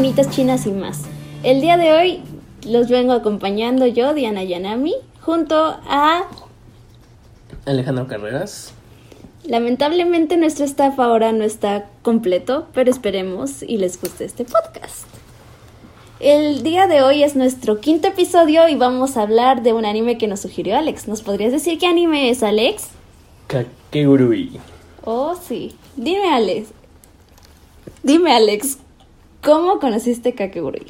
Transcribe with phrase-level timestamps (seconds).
[0.00, 1.02] Monitas Chinas y más.
[1.42, 2.22] El día de hoy
[2.66, 6.22] los vengo acompañando yo, Diana Yanami, junto a...
[7.66, 8.72] Alejandro Carreras.
[9.44, 15.04] Lamentablemente nuestro staff ahora no está completo, pero esperemos y les guste este podcast.
[16.18, 20.16] El día de hoy es nuestro quinto episodio y vamos a hablar de un anime
[20.16, 21.08] que nos sugirió Alex.
[21.08, 22.88] ¿Nos podrías decir qué anime es, Alex?
[23.48, 24.60] Kakegurui.
[25.04, 25.76] Oh, sí.
[25.94, 26.68] Dime, Alex.
[28.02, 28.78] Dime, Alex,
[29.42, 30.86] ¿cómo conociste Kakegurui?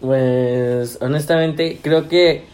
[0.00, 2.44] Pues honestamente creo que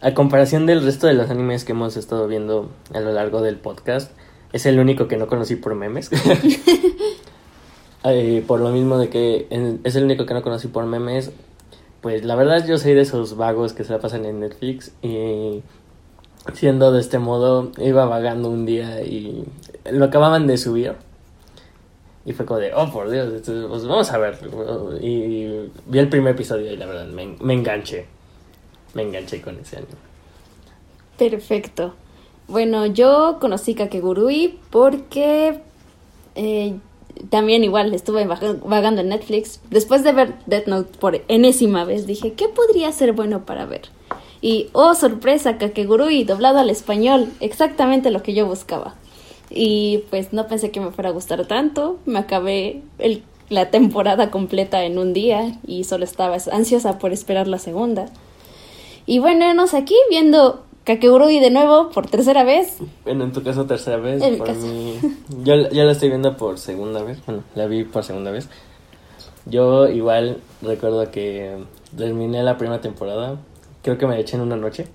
[0.00, 3.56] a comparación del resto de los animes que hemos estado viendo a lo largo del
[3.56, 4.10] podcast,
[4.52, 6.10] es el único que no conocí por memes.
[8.06, 11.30] Eh, por lo mismo de que en- es el único que no conocí por memes,
[12.02, 15.62] pues la verdad yo soy de esos vagos que se la pasan en Netflix y
[16.52, 19.46] siendo de este modo iba vagando un día y
[19.90, 20.92] lo acababan de subir.
[22.26, 24.38] Y fue como de, oh por Dios, pues vamos a ver.
[25.02, 28.06] Y vi el primer episodio y la verdad me, me enganché.
[28.94, 29.92] Me enganché con ese anime.
[31.18, 31.94] Perfecto.
[32.48, 35.60] Bueno, yo conocí Kakegurui porque
[36.34, 36.74] eh,
[37.30, 39.60] también igual estuve vaga- vagando en Netflix.
[39.70, 43.82] Después de ver Death Note por enésima vez, dije, ¿qué podría ser bueno para ver?
[44.40, 48.94] Y, oh, sorpresa, Kakegurui, doblado al español, exactamente lo que yo buscaba.
[49.50, 51.98] Y pues no pensé que me fuera a gustar tanto.
[52.06, 57.46] Me acabé el- la temporada completa en un día y solo estaba ansiosa por esperar
[57.46, 58.06] la segunda.
[59.06, 62.78] Y bueno, venos aquí viendo Kakegurui de nuevo por tercera vez.
[63.04, 64.60] Bueno, en tu caso tercera vez, En mi por caso.
[64.66, 64.98] mí...
[65.44, 68.48] Yo ya la estoy viendo por segunda vez, bueno, la vi por segunda vez.
[69.46, 71.58] Yo igual recuerdo que
[71.96, 73.36] terminé la primera temporada,
[73.82, 74.88] creo que me eché en una noche.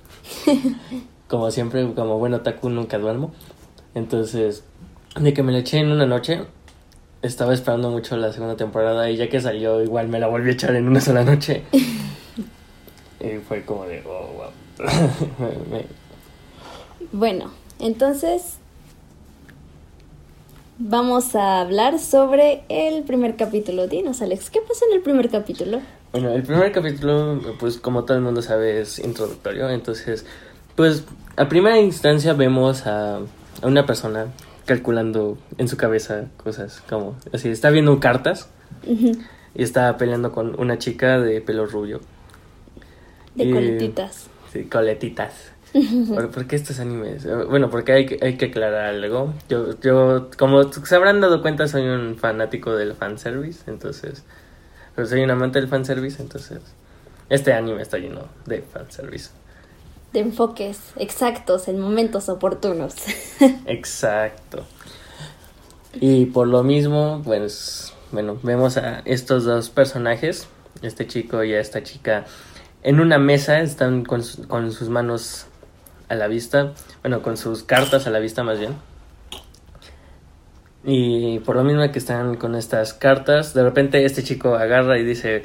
[1.27, 3.31] como siempre, como bueno Taku nunca duermo.
[3.95, 4.63] Entonces,
[5.19, 6.43] de que me la eché en una noche,
[7.21, 10.53] estaba esperando mucho la segunda temporada y ya que salió igual me la volví a
[10.53, 11.63] echar en una sola noche.
[13.19, 14.87] y fue como de, oh, wow.
[15.71, 15.85] Me-
[17.11, 18.57] Bueno, entonces
[20.77, 23.87] vamos a hablar sobre el primer capítulo.
[23.87, 25.81] Dinos, Alex, ¿qué pasa en el primer capítulo?
[26.11, 29.69] Bueno, el primer capítulo, pues como todo el mundo sabe, es introductorio.
[29.69, 30.25] Entonces,
[30.75, 31.03] pues
[31.35, 33.19] a primera instancia vemos a,
[33.61, 34.27] a una persona
[34.65, 38.49] calculando en su cabeza cosas como, así, está viendo cartas
[38.85, 42.01] y está peleando con una chica de pelo rubio.
[43.35, 44.27] De Y- coletitas.
[44.53, 45.51] Sí, coletitas.
[46.13, 47.27] ¿Por, por qué estos animes?
[47.47, 49.33] Bueno, porque hay, que- hay que aclarar algo.
[49.49, 54.23] Yo, yo, como se habrán dado cuenta, soy un fanático del fanservice, entonces...
[54.95, 56.59] Pero soy un amante del fanservice, entonces...
[57.29, 59.29] Este anime está lleno de fanservice.
[60.13, 62.95] De enfoques exactos en momentos oportunos.
[63.65, 64.65] Exacto.
[65.93, 70.47] Y por lo mismo, pues, bueno, vemos a estos dos personajes,
[70.81, 72.25] este chico y a esta chica,
[72.81, 75.47] en una mesa, están con, con sus manos
[76.09, 78.75] a la vista, bueno, con sus cartas a la vista más bien.
[80.83, 85.03] Y por lo mismo que están con estas cartas, de repente este chico agarra y
[85.03, 85.43] dice,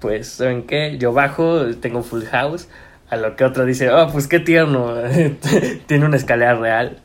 [0.00, 0.96] pues, ¿saben qué?
[0.98, 2.68] Yo bajo, tengo full house.
[3.10, 4.94] A lo que otro dice, oh, pues qué tierno,
[5.86, 6.98] tiene una escalera real.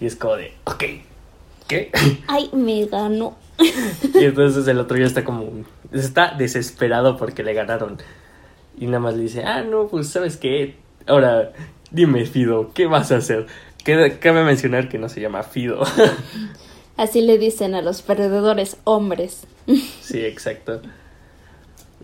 [0.00, 0.84] Y es como de, ok,
[1.68, 1.90] ¿qué?
[2.26, 3.36] Ay, me ganó.
[3.58, 5.48] y entonces el otro ya está como,
[5.92, 7.98] está desesperado porque le ganaron.
[8.78, 10.74] Y nada más le dice, ah, no, pues sabes qué,
[11.06, 11.52] ahora
[11.90, 13.46] dime, Fido, ¿qué vas a hacer?
[13.84, 15.82] Cabe mencionar que no se llama Fido.
[16.96, 19.46] Así le dicen a los perdedores hombres.
[20.00, 20.82] sí, exacto.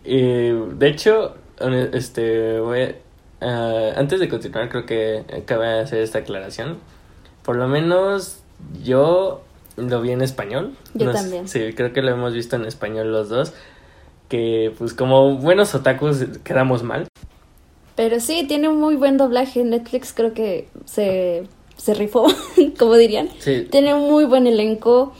[0.05, 2.95] Eh, de hecho, hone- este, voy a-
[3.43, 6.77] ah, antes de continuar, creo que cabe hacer esta aclaración.
[7.43, 8.39] Por lo menos
[8.83, 9.41] yo
[9.77, 10.75] lo vi en español.
[10.93, 11.47] Yo también.
[11.47, 13.53] Sí, creo que lo hemos visto en español los dos.
[14.29, 17.07] Que pues como buenos otakus quedamos mal.
[17.95, 19.63] Pero sí, tiene un muy buen doblaje.
[19.63, 21.43] Netflix creo que se,
[21.77, 22.25] se rifó,
[22.79, 23.29] como dirían.
[23.39, 25.13] Sí, Tiene un muy buen elenco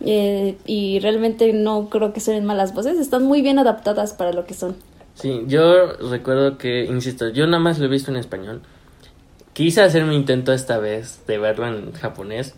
[0.00, 2.98] eh, y realmente no creo que suenen malas voces.
[2.98, 4.76] Están muy bien adaptadas para lo que son.
[5.16, 8.60] Sí, yo recuerdo que, insisto, yo nada más lo he visto en español.
[9.54, 12.54] Quise hacer mi intento esta vez de verlo en japonés,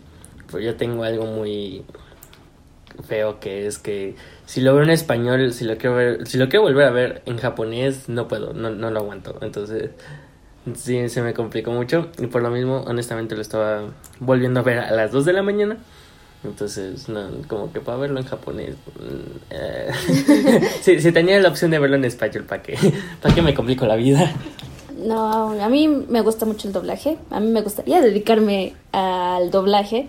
[0.47, 1.85] pero yo tengo algo muy
[3.07, 4.15] feo que es que
[4.45, 7.21] si lo veo en español, si lo quiero ver, si lo quiero volver a ver
[7.25, 9.37] en japonés, no puedo, no, no lo aguanto.
[9.41, 9.91] Entonces,
[10.75, 13.83] sí, se me complicó mucho y por lo mismo, honestamente, lo estaba
[14.19, 15.77] volviendo a ver a las 2 de la mañana.
[16.43, 18.75] Entonces, no, como que para verlo en japonés.
[18.95, 19.91] mm, eh,
[20.81, 22.77] si, si tenía la opción de verlo en español, ¿para qué?
[23.21, 24.33] ¿Para qué me complico la vida?
[24.97, 27.17] No, a mí me gusta mucho el doblaje.
[27.29, 30.07] A mí me gustaría dedicarme al doblaje.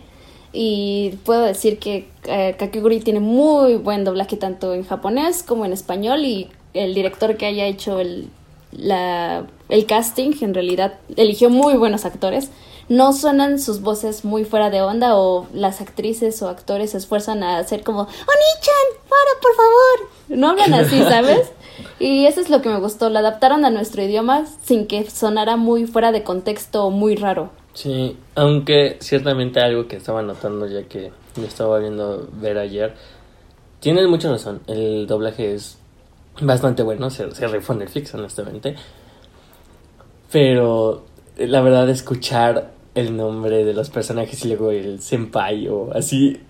[0.52, 2.56] Y puedo decir que eh,
[3.04, 7.66] tiene muy buen doblaje tanto en japonés como en español y el director que haya
[7.66, 8.28] hecho el,
[8.72, 12.50] la, el casting en realidad eligió muy buenos actores.
[12.90, 17.44] No suenan sus voces muy fuera de onda o las actrices o actores se esfuerzan
[17.44, 20.10] a hacer como Oni-chan, para por favor.
[20.28, 21.52] No hablan así, ¿sabes?
[22.00, 25.56] Y eso es lo que me gustó, lo adaptaron a nuestro idioma sin que sonara
[25.56, 27.50] muy fuera de contexto o muy raro.
[27.74, 32.96] Sí, aunque ciertamente algo que estaba notando ya que lo estaba viendo ver ayer,
[33.78, 35.78] tienes mucha razón, el doblaje es
[36.40, 38.74] bastante bueno, se, se rifó Netflix honestamente,
[40.32, 41.04] pero
[41.36, 46.40] la verdad escuchar el nombre de los personajes y luego el senpai o así...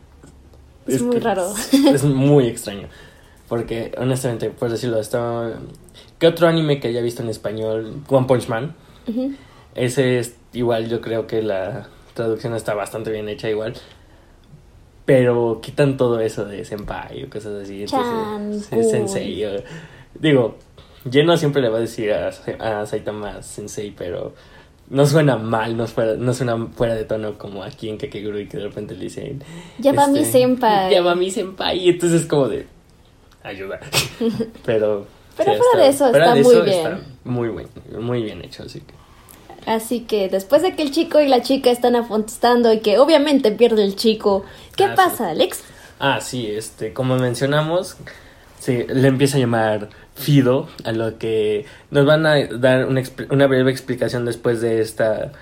[0.86, 1.52] Es, muy raro.
[1.72, 2.88] Es, es muy extraño.
[3.48, 5.52] Porque, honestamente, por decirlo, estaba...
[6.18, 8.02] ¿Qué otro anime que haya visto en español?
[8.08, 8.74] One Punch Man.
[9.74, 13.74] Ese es igual, yo creo que la traducción está bastante bien hecha igual.
[15.04, 17.82] Pero quitan todo eso de senpai o cosas así.
[17.82, 19.44] Entonces, es sensei.
[19.44, 19.62] o-
[20.14, 20.56] digo,
[21.10, 22.28] Lleno siempre le va a decir a,
[22.58, 24.34] a Saitama sensei, pero
[24.90, 28.58] no suena mal, no, fuera, no suena fuera de tono como aquí en Kakegurui que
[28.58, 29.42] de repente le dicen...
[29.78, 30.92] Ya va mi senpai.
[30.92, 31.78] Ya va mi senpai.
[31.78, 32.66] Y entonces es como de...
[33.42, 33.80] Ayuda.
[34.66, 35.06] pero...
[35.36, 36.76] Pero sí, fuera de eso está de muy eso bien.
[36.78, 37.68] está muy bien,
[38.04, 38.94] muy bien hecho, así que...
[39.66, 43.52] Así que después de que el chico y la chica están apostando y que obviamente
[43.52, 44.44] pierde el chico,
[44.76, 45.62] ¿qué Ah, pasa, Alex?
[45.98, 47.96] Ah, sí, este, como mencionamos,
[48.58, 49.90] sí, le empieza a llamar
[50.20, 55.32] Fido, a lo que nos van a dar una, una breve explicación después de esta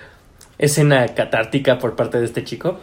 [0.58, 2.78] escena catártica por parte de este chico,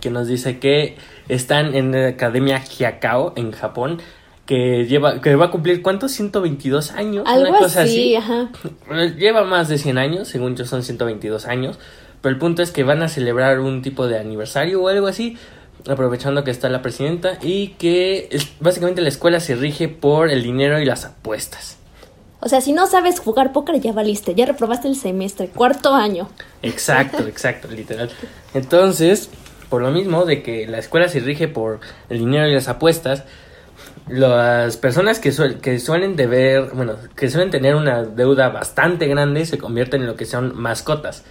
[0.00, 0.96] que nos dice que
[1.28, 4.00] están en la Academia Hyakao en Japón,
[4.46, 6.10] que lleva, que va a cumplir, ¿cuántos?
[6.12, 8.32] 122 años, Algo una cosa así, así.
[8.32, 8.50] ajá.
[9.16, 11.78] Lleva más de 100 años, según yo son 122 años,
[12.20, 15.36] pero el punto es que van a celebrar un tipo de aniversario o algo así,
[15.88, 18.28] aprovechando que está la presidenta y que
[18.60, 21.76] básicamente la escuela se rige por el dinero y las apuestas.
[22.40, 26.28] O sea, si no sabes jugar póker ya valiste, ya reprobaste el semestre, cuarto año.
[26.62, 28.10] Exacto, exacto, literal.
[28.54, 29.28] Entonces,
[29.68, 33.24] por lo mismo de que la escuela se rige por el dinero y las apuestas,
[34.08, 39.44] las personas que, suel- que suelen deber, bueno, que suelen tener una deuda bastante grande
[39.44, 41.24] se convierten en lo que son mascotas.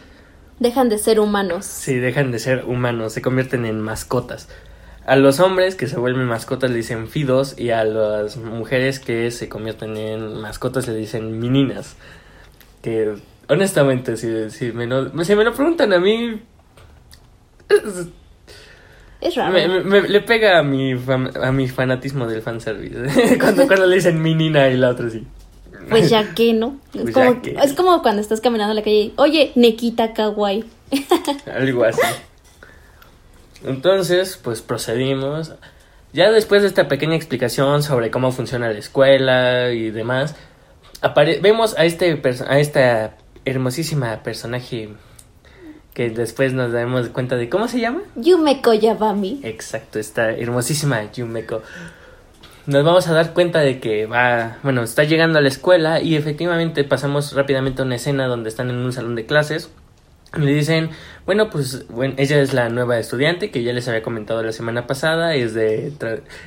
[0.59, 1.65] Dejan de ser humanos.
[1.65, 4.49] Si dejan de ser humanos, se convierten en mascotas.
[5.05, 9.31] A los hombres que se vuelven mascotas le dicen fidos y a las mujeres que
[9.31, 11.95] se convierten en mascotas le dicen meninas.
[12.83, 13.15] Que
[13.47, 16.41] honestamente, si, si, me, lo, si me lo preguntan a mí,
[17.69, 18.07] es-
[19.21, 19.53] Es raro.
[19.53, 23.37] me, me- me- le pega a mi, a mi fanatismo del fanservice.
[23.39, 25.25] cuando, cuando le dicen menina y la otra así.
[25.89, 26.77] Pues ya que no.
[26.93, 27.57] Es, Pues como, ya que.
[27.63, 29.11] es como cuando estás caminando en la calle.
[29.17, 30.63] Oye, Nekita Kawaii.
[31.53, 32.01] Algo así.
[33.63, 35.53] Entonces, pues procedimos.
[36.13, 40.35] Ya después de esta pequeña explicación sobre cómo funciona la escuela y demás,
[41.41, 43.15] vemos a este a esta
[43.45, 44.89] hermosísima personaje
[45.93, 48.01] que después nos daremos cuenta de cómo se llama.
[48.15, 49.41] Yumeko Yabami.
[49.43, 51.61] Exacto, esta hermosísima Yumeko.
[52.69, 56.15] Nos vamos a dar cuenta de que va, bueno, está llegando a la escuela y
[56.15, 59.71] efectivamente pasamos rápidamente a una escena donde están en un salón de clases.
[60.37, 60.91] Y le dicen,
[61.25, 64.85] bueno, pues bueno, ella es la nueva estudiante que ya les había comentado la semana
[64.85, 65.91] pasada, es de,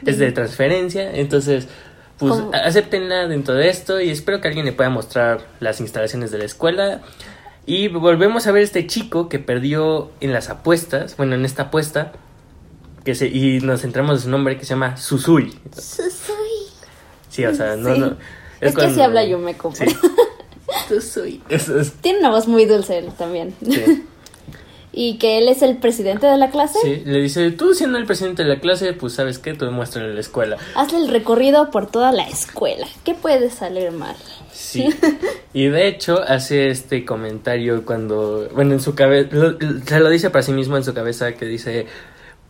[0.06, 1.66] es de transferencia, entonces,
[2.18, 2.52] pues ¿Cómo?
[2.54, 6.44] acéptenla dentro de esto y espero que alguien le pueda mostrar las instalaciones de la
[6.44, 7.00] escuela.
[7.66, 12.12] Y volvemos a ver este chico que perdió en las apuestas, bueno, en esta apuesta,
[13.04, 15.52] que se, y nos centramos en su nombre que se llama Susui.
[15.75, 16.35] Susui.
[17.28, 18.00] Sí, o sea, no, Sí.
[18.00, 18.16] no.
[18.61, 19.75] Es, que cuando- sí habla Yumeko.
[19.75, 19.85] Sí.
[20.88, 21.42] Susui.
[21.49, 23.54] Es- es- Tiene una voz muy dulce él también.
[23.64, 24.04] sí.
[24.94, 26.78] y que él es el presidente de la clase.
[26.82, 30.12] Sí, le dice, tú siendo el presidente de la clase, pues sabes qué, tú muéstrale
[30.12, 30.59] la escuela.
[30.75, 32.87] Hazle el recorrido por toda la escuela.
[33.02, 34.14] ¿Qué puede salir mal?
[34.52, 34.90] Sí.
[35.54, 39.30] Y de hecho hace este comentario cuando, bueno, en su cabeza,
[39.87, 41.87] se lo dice para sí mismo en su cabeza que dice,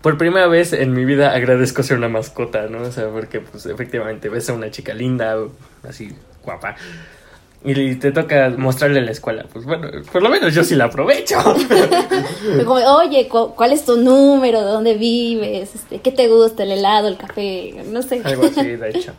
[0.03, 2.83] por primera vez en mi vida agradezco ser una mascota, ¿no?
[2.83, 5.37] O sea, porque pues efectivamente ves a una chica linda,
[5.89, 6.13] así
[6.45, 6.75] guapa.
[7.65, 9.45] Y te toca mostrarle la escuela.
[9.53, 11.37] Pues bueno, por lo menos yo sí la aprovecho.
[12.65, 14.61] Como, oye, cu- ¿cuál es tu número?
[14.65, 15.73] ¿De dónde vives?
[15.75, 16.65] Este, ¿Qué te gusta?
[16.65, 17.07] ¿El helado?
[17.07, 17.73] ¿El café?
[17.87, 18.21] No sé.
[18.25, 19.13] Algo así, de hecho.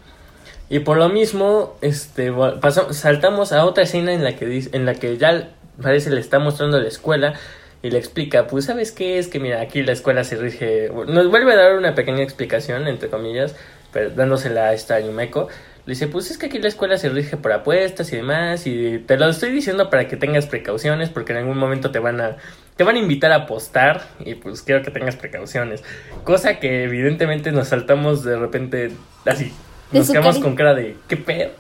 [0.69, 4.85] Y por lo mismo, este, pasamos, saltamos a otra escena en la que dice, en
[4.85, 5.49] la que ya
[5.81, 7.35] parece le está mostrando la escuela
[7.83, 11.29] y le explica, pues sabes qué es que mira aquí la escuela se rige, nos
[11.29, 13.55] vuelve a dar una pequeña explicación entre comillas,
[13.91, 15.49] pero dándosela a esta Yumeko.
[15.85, 18.99] Le dice, pues es que aquí la escuela se rige por apuestas y demás, y
[18.99, 22.37] te lo estoy diciendo para que tengas precauciones, porque en algún momento te van a
[22.77, 25.83] te van a invitar a apostar y pues quiero que tengas precauciones.
[26.23, 28.91] Cosa que evidentemente nos saltamos de repente
[29.25, 29.53] así.
[29.91, 31.51] Nos quedamos con cara de ¿qué pedo?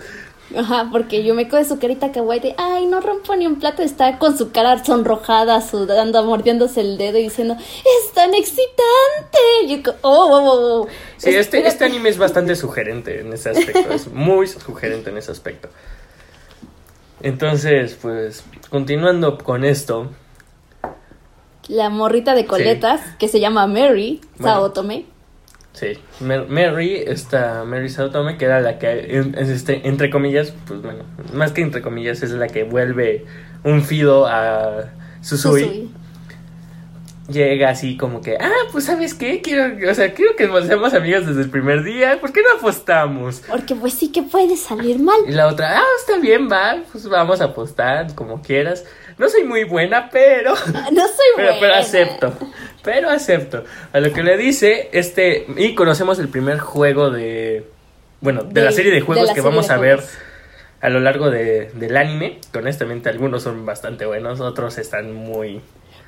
[0.55, 3.81] Ajá, porque yo me de su carita kawaii de, ay, no rompo ni un plato,
[3.81, 9.39] está con su cara sonrojada, sudando, mordiéndose el dedo y diciendo, es tan excitante.
[9.63, 10.87] Y yo, oh, oh, oh, oh.
[11.17, 13.93] Sí, este, este anime es bastante sugerente en ese aspecto.
[13.93, 15.69] Es muy sugerente en ese aspecto.
[17.21, 20.09] Entonces, pues, continuando con esto.
[21.67, 24.55] La morrita de coletas, que se llama Mary, Bueno.
[24.55, 25.12] Saotome.
[25.73, 31.03] Sí, Mary, esta Mary Saotome, que era la que, este, entre comillas, pues bueno,
[31.33, 33.25] más que entre comillas, es la que vuelve
[33.63, 35.61] un fido a Susui.
[35.63, 35.91] Susui.
[37.29, 40.93] Llega así como que, ah, pues sabes qué, quiero, o sea, quiero que nos seamos
[40.93, 43.41] amigas desde el primer día, ¿por qué no apostamos?
[43.47, 45.19] Porque pues sí que puede salir mal.
[45.27, 48.83] Y la otra, ah, está bien, va, pues vamos a apostar, como quieras.
[49.17, 50.53] No soy muy buena, pero...
[50.91, 51.59] No soy Pero, buena.
[51.61, 52.33] pero acepto,
[52.83, 53.63] pero acepto.
[53.93, 57.65] A lo que le dice, este, y conocemos el primer juego de,
[58.19, 60.01] bueno, de, la serie de juegos que vamos a ver
[60.81, 62.39] a lo largo de, del anime.
[62.51, 65.61] Que honestamente algunos son bastante buenos, otros están muy...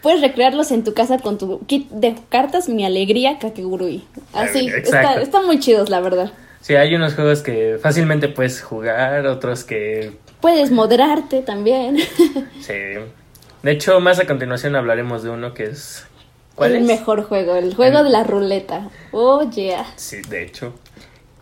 [0.05, 4.03] Puedes recrearlos en tu casa con tu kit de cartas Mi Alegría Kakegurui.
[4.33, 6.31] Así, está, están muy chidos, la verdad.
[6.61, 10.11] Sí, hay unos juegos que fácilmente puedes jugar, otros que...
[10.41, 11.97] Puedes moderarte también.
[12.61, 12.73] Sí.
[13.63, 16.05] De hecho, más a continuación hablaremos de uno que es...
[16.53, 16.87] ¿Cuál el es?
[16.87, 18.89] mejor juego, el juego El- de la ruleta.
[19.11, 19.87] Oh, yeah.
[19.95, 20.75] Sí, de hecho.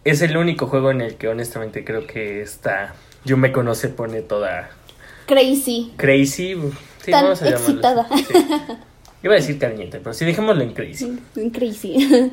[0.06, 4.22] Es el único juego en el que honestamente creo que esta Yumeko no se pone
[4.22, 4.70] toda
[5.26, 5.92] Crazy.
[5.98, 6.56] crazy.
[7.04, 8.08] Sí, Tan vamos a excitada.
[8.16, 8.34] sí.
[9.24, 11.20] Iba a decir caliente, pero sí, dejémoslo en crazy.
[11.54, 12.32] Crazy.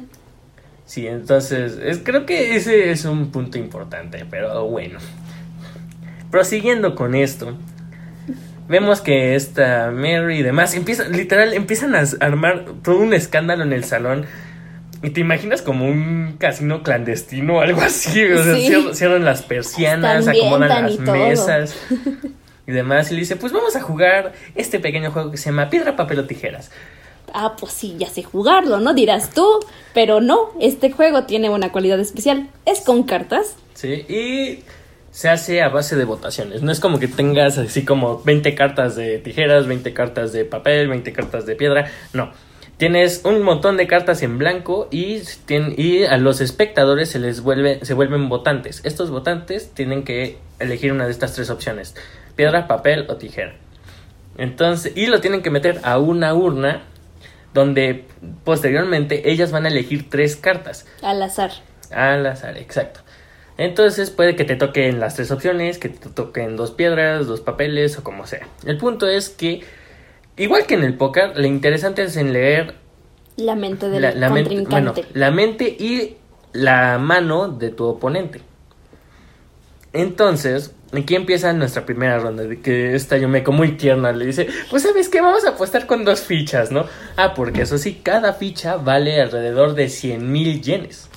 [0.87, 4.99] Sí, entonces, es, creo que ese es un punto importante, pero bueno.
[6.31, 7.57] Prosiguiendo con esto,
[8.69, 13.73] vemos que esta Mary y demás empieza, literal, empiezan a armar todo un escándalo en
[13.73, 14.27] el salón.
[15.03, 18.23] Y te imaginas como un casino clandestino o algo así.
[18.25, 18.67] O sea, Sí.
[18.67, 21.77] cierran, cierran las persianas, acomodan las mesas
[22.71, 23.11] y demás.
[23.11, 26.21] Y le dice, pues vamos a jugar este pequeño juego que se llama Piedra, Papel
[26.21, 26.71] o Tijeras.
[27.33, 28.95] ah, pues sí, ya sé jugarlo, ¿no?
[28.95, 29.47] Dirás tú.
[29.95, 32.49] Pero no, este juego tiene una cualidad especial.
[32.67, 33.57] Es con cartas.
[33.75, 34.65] Sí, y
[35.11, 36.63] se hace a base de votaciones.
[36.63, 40.89] No es como que tengas así como 20 cartas de tijeras, 20 cartas de papel,
[40.89, 41.91] 20 cartas de piedra.
[42.13, 42.31] No.
[42.77, 45.21] Tienes un montón de cartas en blanco y,
[45.77, 48.81] y a los espectadores se les vuelve, se vuelven votantes.
[48.85, 51.95] Estos votantes tienen que elegir una de estas tres opciones:
[52.31, 53.55] piedra, papel o tijera.
[54.37, 56.83] Entonces, y lo tienen que meter a una urna
[57.53, 58.07] donde
[58.45, 60.87] posteriormente ellas van a elegir tres cartas.
[61.03, 61.51] Al azar.
[61.91, 63.01] Al azar, exacto.
[63.59, 67.99] Entonces puede que te toquen las tres opciones, que te toquen dos piedras, dos papeles
[67.99, 68.47] o como sea.
[68.65, 69.63] El punto es que,
[70.37, 72.77] igual que en el póker, lo interesante es en leer
[73.37, 76.17] La mente del la, la mente, bueno, la mente y
[76.53, 78.41] la mano de tu oponente.
[79.93, 84.83] Entonces, aquí empieza nuestra primera ronda, de que esta Yumeko muy tierna le dice, pues
[84.83, 86.87] sabes qué, vamos a apostar con dos fichas, ¿no?
[87.17, 91.09] Ah, porque eso sí, cada ficha vale alrededor de 100 mil yenes.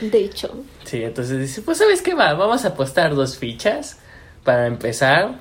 [0.00, 0.64] De hecho.
[0.84, 3.98] Sí, entonces dice, pues sabes qué va, vamos a apostar dos fichas
[4.44, 5.34] para empezar.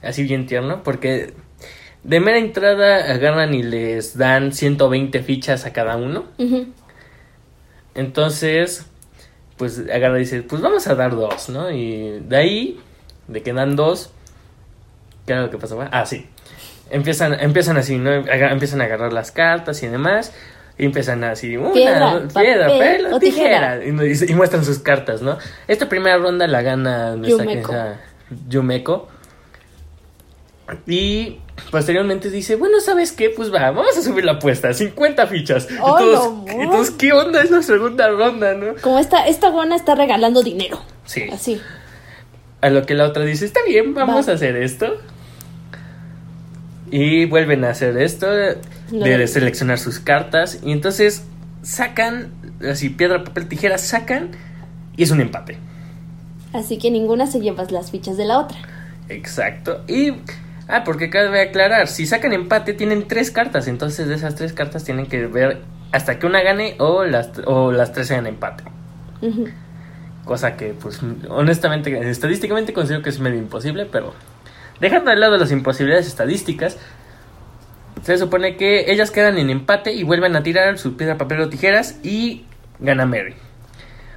[0.00, 1.34] Así bien tierno, porque
[2.04, 6.24] de mera entrada agarran y les dan 120 fichas a cada uno.
[7.94, 8.86] Entonces,
[9.62, 11.70] pues agarra y dice, pues vamos a dar dos, ¿no?
[11.70, 12.80] Y de ahí,
[13.28, 14.10] de que dan dos,
[15.24, 15.88] ¿qué era lo que pasaba?
[15.92, 16.26] Ah, sí.
[16.90, 18.12] Empiezan, empiezan así, ¿no?
[18.12, 20.34] Empiezan a agarrar las cartas y demás.
[20.78, 23.78] Y empiezan así, una, Piedra, dos, piedra, papel papel o o tijera.
[23.78, 24.30] tijera.
[24.30, 25.38] Y, muestran sus cartas, ¿no?
[25.68, 27.68] Esta primera ronda la gana nuestra Yumeko.
[27.68, 28.00] querida
[28.48, 29.08] Yumeko.
[30.88, 31.38] Y
[31.70, 33.30] posteriormente dice, bueno, ¿sabes qué?
[33.30, 35.68] Pues va, vamos a subir la apuesta, 50 fichas.
[35.80, 36.44] ¡Oh, no!
[36.70, 37.42] todos, ¿qué onda?
[37.42, 38.74] Es la segunda ronda, ¿no?
[38.80, 40.80] Como esta, esta buena está regalando dinero.
[41.04, 41.24] Sí.
[41.32, 41.60] Así.
[42.60, 44.32] A lo que la otra dice, está bien, vamos Va.
[44.32, 44.98] a hacer esto.
[46.90, 50.60] Y vuelven a hacer esto, de seleccionar sus cartas.
[50.62, 51.24] Y entonces
[51.62, 52.32] sacan,
[52.68, 54.30] así piedra, papel, tijera, sacan
[54.96, 55.56] y es un empate.
[56.52, 58.58] Así que ninguna se lleva las fichas de la otra.
[59.08, 59.82] Exacto.
[59.88, 60.12] Y,
[60.72, 64.84] ah, porque cabe aclarar, si sacan empate tienen tres cartas, entonces de esas tres cartas
[64.84, 65.60] tienen que ver
[65.92, 68.64] hasta que una gane o las, o las tres sean empate.
[70.24, 74.14] Cosa que, pues, honestamente, estadísticamente considero que es medio imposible, pero
[74.80, 76.78] dejando de lado las imposibilidades estadísticas,
[78.02, 81.48] se supone que ellas quedan en empate y vuelven a tirar su piedra, papel o
[81.48, 82.46] tijeras y
[82.80, 83.34] gana Mary.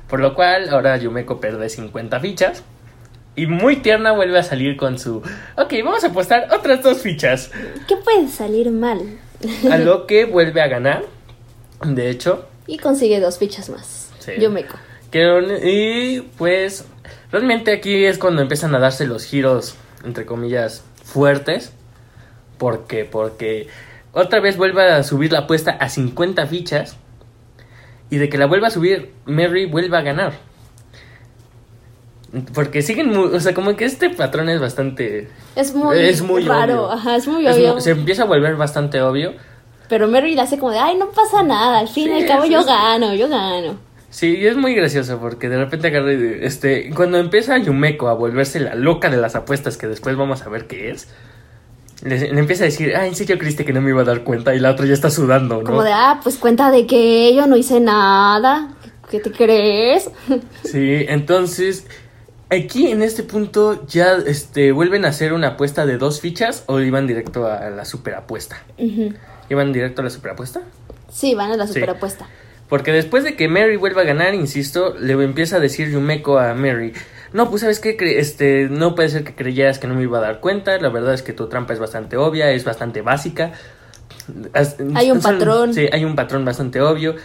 [0.07, 2.63] Por lo cual, ahora Yumeko pierde 50 fichas
[3.35, 5.17] Y muy tierna vuelve a salir con su...
[5.57, 7.51] Ok, vamos a apostar otras dos fichas.
[7.87, 9.01] ¿Qué puede salir mal?
[9.71, 11.03] A lo que vuelve a ganar.
[11.83, 12.47] De hecho.
[12.67, 14.11] Y consigue dos fichas más.
[14.19, 14.31] Sí.
[14.39, 14.77] Yumeko.
[15.11, 16.85] Que, y pues
[17.31, 21.73] realmente aquí es cuando empiezan a darse los giros, entre comillas, fuertes.
[22.57, 23.05] ¿Por qué?
[23.05, 23.67] Porque
[24.13, 26.97] otra vez vuelve a subir la apuesta a 50 fichas.
[28.09, 30.33] Y de que la vuelva a subir, Mary vuelve a ganar.
[32.53, 35.29] Porque siguen, muy, o sea, como que este patrón es bastante...
[35.55, 36.91] Es muy, Es muy raro, obvio.
[36.91, 37.79] ajá, es muy obvio.
[37.79, 39.33] se empieza a volver bastante obvio.
[39.87, 42.45] Pero le hace como de, ay, no pasa nada, al fin y Sí, al cabo
[42.45, 43.77] yo gano, yo gano.
[44.09, 48.13] Sí, y es muy gracioso porque de repente agarra y, este, cuando empieza Yumeko a
[48.13, 51.09] volverse la loca de las apuestas que después vamos a ver qué es,
[52.03, 54.23] le, le empieza a decir, ah, ¿en serio creíste que no me iba a dar
[54.23, 54.55] cuenta?
[54.55, 55.63] Y la otra ya está sudando, ¿no?
[55.63, 58.69] Como de, ah, pues cuenta de que yo no hice nada.
[59.09, 60.09] ¿Qué te crees?
[60.63, 61.85] Sí, entonces,
[62.49, 66.79] aquí en este punto ya, este, vuelven a hacer una apuesta de dos fichas o
[66.79, 68.57] iban directo a la superapuesta.
[68.77, 69.13] Ujú.
[69.49, 70.61] ¿Iban directo a la superapuesta?
[71.11, 71.73] Sí, van a la Sí.
[71.73, 72.27] superapuesta.
[72.69, 76.53] Porque después de que Mary vuelva a ganar, insisto, le empieza a decir Yumeko a
[76.55, 76.93] Mary,
[77.31, 80.17] no, pues sabes qué, Cre- este, no puede ser que creyeras que no me iba
[80.17, 83.51] a dar cuenta, la verdad es que tu trampa es bastante obvia, es bastante básica.
[84.95, 85.73] Hay un son- patrón.
[85.73, 87.15] Sí, hay un patrón bastante obvio.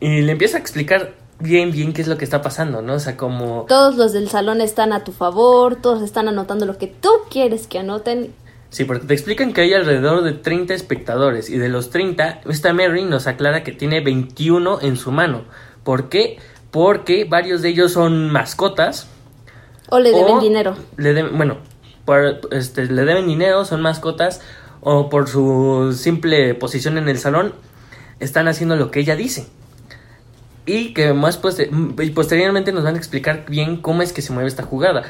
[0.00, 1.12] Y le empieza a explicar
[1.44, 2.94] bien, bien qué es lo que está pasando, ¿no?
[2.94, 3.66] O sea, como...
[3.68, 7.66] Todos los del salón están a tu favor, todos están anotando lo que tú quieres
[7.68, 8.34] que anoten.
[8.70, 12.72] Sí, porque te explican que hay alrededor de 30 espectadores y de los 30, esta
[12.72, 15.44] Mary nos aclara que tiene 21 en su mano.
[15.84, 16.38] ¿Por qué?
[16.72, 19.06] Porque varios de ellos son mascotas.
[19.90, 20.74] O le deben o dinero.
[20.96, 21.58] Le bueno,
[22.04, 24.40] por, este, le deben dinero, son mascotas,
[24.80, 27.54] o por su simple posición en el salón,
[28.18, 29.46] están haciendo lo que ella dice.
[30.66, 34.32] Y que más pues, y posteriormente nos van a explicar bien cómo es que se
[34.32, 35.04] mueve esta jugada.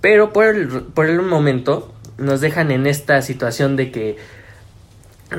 [0.00, 4.16] Pero por el, por el momento nos dejan en esta situación de que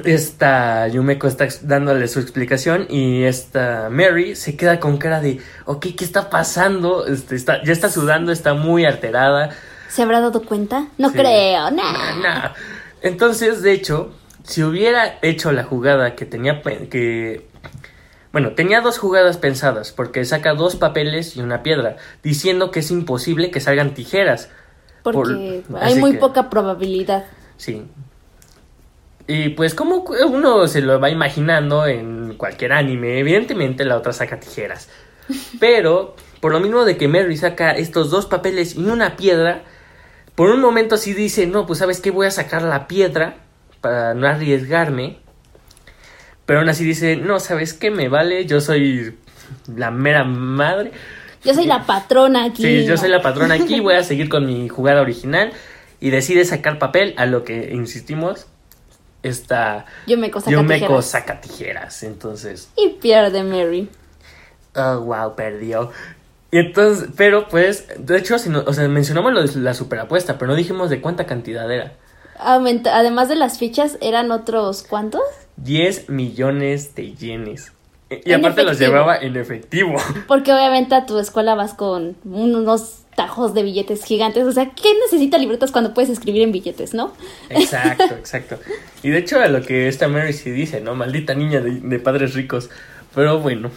[0.06, 5.88] esta Yumeko está dándole su explicación y esta Mary se queda con cara de, ok,
[5.98, 7.06] ¿qué está pasando?
[7.08, 9.50] Este, está, ya está sudando, está muy alterada.
[9.90, 10.88] ¿Se habrá dado cuenta?
[10.98, 11.18] No Sí.
[11.18, 12.16] creo, nah.
[12.22, 12.50] Nah.
[13.02, 17.48] Entonces, de hecho, si hubiera hecho la jugada que tenía que
[18.32, 22.90] bueno, tenía dos jugadas pensadas, porque saca dos papeles y una piedra, diciendo que es
[22.92, 24.50] imposible que salgan tijeras.
[25.04, 27.26] Porque Por- hay muy que- poca probabilidad.
[27.58, 27.84] Sí.
[29.28, 34.40] Y pues como uno se lo va imaginando en cualquier anime, evidentemente la otra saca
[34.40, 34.90] tijeras.
[35.60, 39.62] Pero, por lo mismo de que Mary saca estos dos papeles y una piedra,
[40.36, 43.36] por un momento sí dice, no, pues sabes qué, voy a sacar la piedra
[43.80, 45.20] para no arriesgarme.
[46.52, 49.18] Pero aún así dice, no, sabes qué, me vale, yo soy
[49.74, 50.92] la mera madre.
[51.46, 52.62] Yo soy la patrona aquí.
[52.62, 55.54] Sí, yo soy la patrona aquí, voy a seguir con mi jugada original.
[56.02, 58.48] Y decide sacar papel, a lo que insistimos,
[59.24, 62.04] esta Yo me cosa Yumeko saca tijeras.
[62.04, 63.88] Entonces, Y pierde Mary.
[64.76, 65.92] oh, wow, perdió.
[66.52, 70.38] Y entonces, pero pues, de hecho, si no- o sea, mencionamos lo de la superapuesta,
[70.38, 71.94] pero no dijimos de cuánta cantidad era.
[72.38, 75.22] Aumenta- además de las fichas, ¿eran otros cuántos?
[75.64, 77.74] 10 millones de yenes.
[78.10, 79.96] Y En aparte los llevaba en efectivo.
[80.28, 84.46] Porque obviamente a tu escuela vas con unos tajos de billetes gigantes.
[84.46, 87.14] O sea, ¿qué necesita libretas cuando puedes escribir en billetes, no?
[87.50, 88.60] Exacto, exacto.
[89.04, 90.96] Y de hecho a lo que esta Mary sí dice, ¿no?
[90.96, 92.70] Maldita niña de, de padres ricos.
[93.14, 93.72] Pero bueno,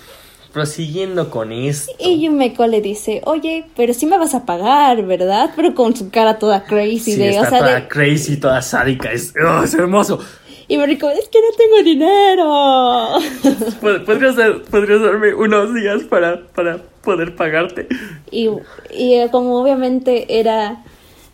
[0.55, 1.93] prosiguiendo con esto.
[1.99, 5.51] Y Yumeko le dice, oye, pero sí me vas a pagar, ¿verdad?
[5.57, 7.89] Pero con su cara toda crazy Sí, de, está o sea, toda de...
[7.89, 9.11] crazy, toda sádica.
[9.11, 10.21] Es, ¡oh, es hermoso.
[10.69, 12.45] Y Mary como, es que no tengo dinero.
[13.81, 14.37] Pod- ¿Podrías,
[14.71, 17.87] podrías darme unos días para, para poder pagarte.
[18.31, 18.49] Y,
[18.97, 20.83] y eh, como obviamente era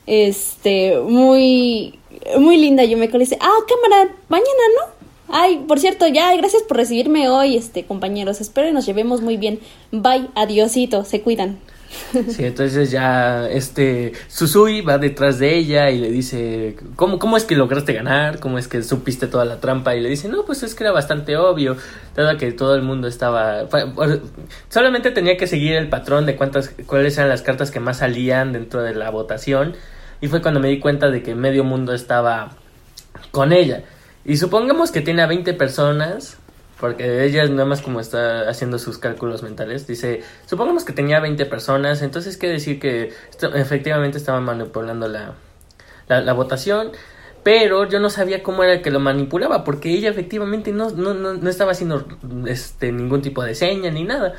[0.06, 1.94] este muy
[2.38, 5.00] muy linda Yumeko le dice, ah, cámara, mañana, ¿no?
[5.32, 8.40] Ay, por cierto, ya, gracias por recibirme hoy, este, compañeros.
[8.40, 9.60] Espero que nos llevemos muy bien.
[9.92, 11.60] Bye, adiosito, se cuidan.
[12.28, 17.44] Sí, entonces ya este Susui va detrás de ella y le dice, ¿cómo, ¿cómo es
[17.44, 18.38] que lograste ganar?
[18.40, 19.94] ¿Cómo es que supiste toda la trampa?
[19.94, 21.76] Y le dice, no, pues es que era bastante obvio,
[22.14, 23.66] dado que todo el mundo estaba...
[24.68, 28.52] Solamente tenía que seguir el patrón de cuántas, cuáles eran las cartas que más salían
[28.52, 29.74] dentro de la votación.
[30.20, 32.56] Y fue cuando me di cuenta de que medio mundo estaba
[33.30, 33.82] con ella.
[34.24, 36.36] Y supongamos que tiene a 20 personas,
[36.80, 41.46] porque ella nada más como está haciendo sus cálculos mentales, dice, supongamos que tenía 20
[41.46, 43.12] personas, entonces quiere decir que
[43.54, 45.34] efectivamente estaba manipulando la,
[46.08, 46.92] la, la votación,
[47.42, 51.34] pero yo no sabía cómo era que lo manipulaba, porque ella efectivamente no, no, no,
[51.34, 52.06] no estaba haciendo
[52.46, 54.34] este, ningún tipo de seña ni nada.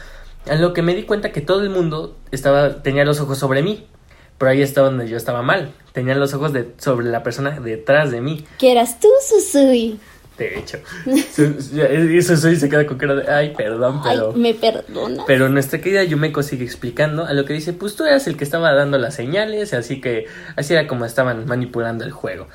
[0.50, 3.64] A lo que me di cuenta que todo el mundo estaba, tenía los ojos sobre
[3.64, 3.88] mí.
[4.38, 5.72] Pero ahí está donde yo estaba mal.
[5.94, 8.44] Tenía los ojos de, sobre la persona detrás de mí.
[8.58, 10.00] Que eras tú, Susui.
[10.38, 10.80] De hecho.
[11.06, 14.32] Y Susui se queda con cara de, ay, perdón, pero...
[14.34, 15.24] Ay, me perdona.
[15.28, 18.44] Pero nuestra querida Yumeko sigue explicando a lo que dice, pues tú eras el que
[18.44, 22.48] estaba dando las señales, así que así era como estaban manipulando el juego.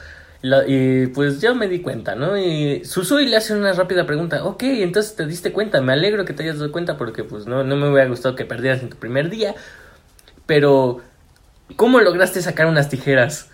[0.67, 2.39] Y pues yo me di cuenta, ¿no?
[2.39, 6.33] Y Susui le hace una rápida pregunta, ok, entonces te diste cuenta, me alegro que
[6.33, 8.97] te hayas dado cuenta porque pues no, no me hubiera gustado que perdieras en tu
[8.97, 9.55] primer día,
[10.47, 11.01] pero
[11.75, 13.51] ¿cómo lograste sacar unas tijeras?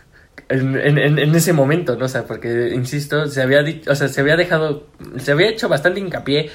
[0.53, 2.05] En, en, en- en ese momento, ¿no?
[2.05, 4.85] O sea, porque, insisto, se había dicho, o sea, se había dejado,
[5.19, 6.51] se había hecho bastante hincapié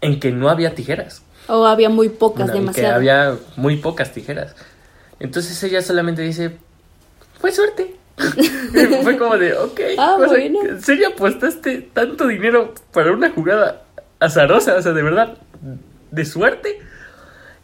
[0.00, 1.22] en que no había tijeras.
[1.48, 2.94] O había muy pocas, y que demasiado.
[2.94, 4.54] había muy pocas tijeras.
[5.20, 6.56] Entonces ella solamente dice,
[7.40, 7.96] fue suerte.
[9.02, 10.60] Fue como de, ok, Ah, o sea, bueno.
[10.68, 13.82] ¿en serio apostaste tanto dinero para una jugada
[14.20, 14.76] azarosa?
[14.76, 15.38] O sea, de verdad,
[16.10, 16.78] de suerte.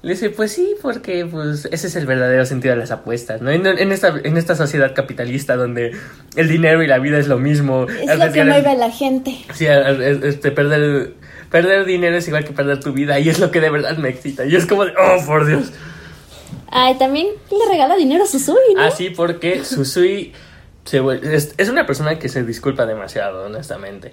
[0.01, 3.51] Le dice, pues sí, porque pues ese es el verdadero sentido de las apuestas, ¿no?
[3.51, 5.91] En, en esta, en esta sociedad capitalista donde
[6.37, 7.87] el dinero y la vida es lo mismo.
[7.89, 9.37] Es lo que mueve a la gente.
[9.55, 11.15] Sí, este, perder,
[11.51, 14.09] perder dinero es igual que perder tu vida y es lo que de verdad me
[14.09, 14.45] excita.
[14.47, 15.73] Y es como de, oh, por Dios.
[16.71, 18.83] Ay, también le regala dinero a Susui, ¿no?
[18.83, 20.33] Así porque Susui
[20.85, 24.13] se es, es una persona que se disculpa demasiado, honestamente.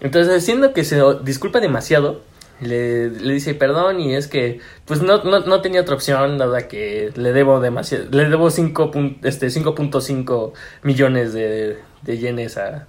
[0.00, 2.22] Entonces, siendo que se disculpa demasiado,
[2.60, 6.68] le, le dice perdón y es que pues no, no, no tenía otra opción, dada
[6.68, 12.88] que le debo demasiado, le debo 5 pun- este, 5.5 millones de, de yenes a,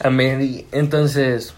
[0.00, 0.66] a Mary.
[0.72, 1.54] Entonces,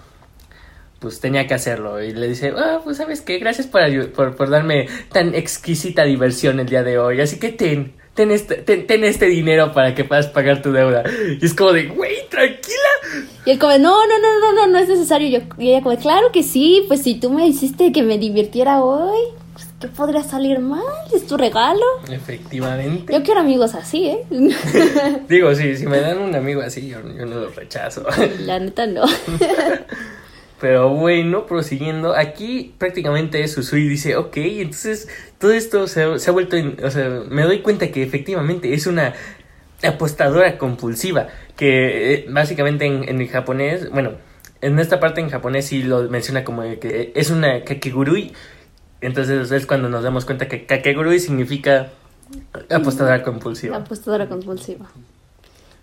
[1.01, 2.03] pues tenía que hacerlo.
[2.03, 6.61] Y le dice, ah, pues sabes qué, gracias por, por, por darme tan exquisita diversión
[6.61, 7.21] el día de hoy.
[7.21, 11.05] Así que ten, ten este, ten, ten este dinero para que puedas pagar tu deuda.
[11.41, 13.25] Y es como de, güey, tranquila.
[13.47, 15.29] Y él como, no, no, no, no, no, no es necesario.
[15.29, 18.83] Yo- Y ella como, claro que sí, pues si tú me hiciste que me divirtiera
[18.83, 19.21] hoy,
[19.53, 20.83] pues ¿qué podría salir mal?
[21.15, 21.81] Es tu regalo.
[22.11, 23.13] Efectivamente.
[23.13, 24.25] Yo quiero amigos así, ¿eh?
[25.29, 28.05] Digo, sí, si me dan un amigo así, yo, yo no lo rechazo.
[28.41, 29.05] La neta no.
[30.61, 36.57] Pero bueno, prosiguiendo, aquí prácticamente Susui dice, ok, entonces todo esto se, se ha vuelto,
[36.57, 39.15] en- o sea, me doy cuenta que efectivamente es una
[39.85, 44.13] apostadora compulsiva, que eh, básicamente en, en el japonés, bueno,
[44.61, 48.33] en esta parte en japonés sí lo menciona como que es una kakegurui,
[49.01, 51.91] entonces es cuando nos damos cuenta que kakegurui significa
[52.69, 53.77] apostadora compulsiva.
[53.77, 54.91] Apostadora compulsiva.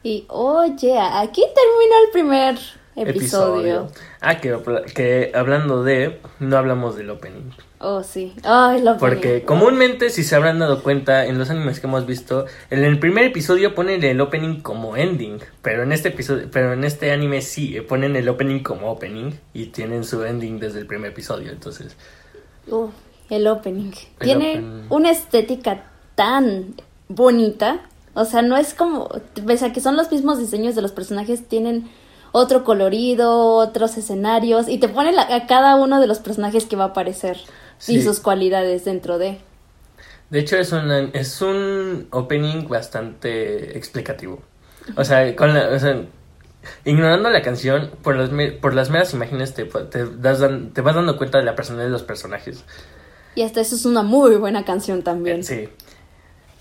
[0.04, 2.56] Y oye, aquí terminó el primer
[2.96, 3.90] episodio.
[4.22, 4.58] Ah, que,
[4.94, 7.52] que hablando de, no hablamos del opening.
[7.80, 8.34] Oh, sí.
[8.44, 12.46] Ay, lo Porque comúnmente, si se habrán dado cuenta en los animes que hemos visto,
[12.70, 16.84] en el primer episodio ponen el opening como ending, pero en este episodio, pero en
[16.84, 20.88] este anime sí, eh, ponen el opening como opening y tienen su ending desde el
[20.88, 21.96] primer episodio, entonces
[22.68, 22.90] Uh,
[23.30, 23.92] el opening.
[24.20, 24.86] El Tiene opening.
[24.90, 25.84] una estética
[26.16, 26.74] tan
[27.08, 27.82] bonita.
[28.14, 29.10] O sea, no es como.
[29.46, 31.88] Pese a que son los mismos diseños de los personajes, tienen
[32.38, 34.68] otro colorido, otros escenarios.
[34.68, 37.38] Y te pone la- a cada uno de los personajes que va a aparecer.
[37.88, 39.38] Y sus cualidades dentro de.
[40.30, 44.40] de hecho es un es un opening bastante explicativo.
[44.98, 46.02] O sea, con la, o sea,
[46.84, 50.82] ignorando la canción por las me- por las meras imágenes te, te das dan- te
[50.82, 52.64] vas dando cuenta de la personalidad de los personajes.
[53.36, 55.44] Y hasta eso es una muy buena canción también.
[55.44, 55.70] Sí.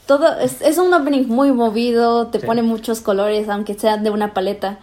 [0.06, 2.46] Todo es, es un opening muy movido, te Sí.
[2.46, 4.78] pone muchos colores, aunque sean de una paleta.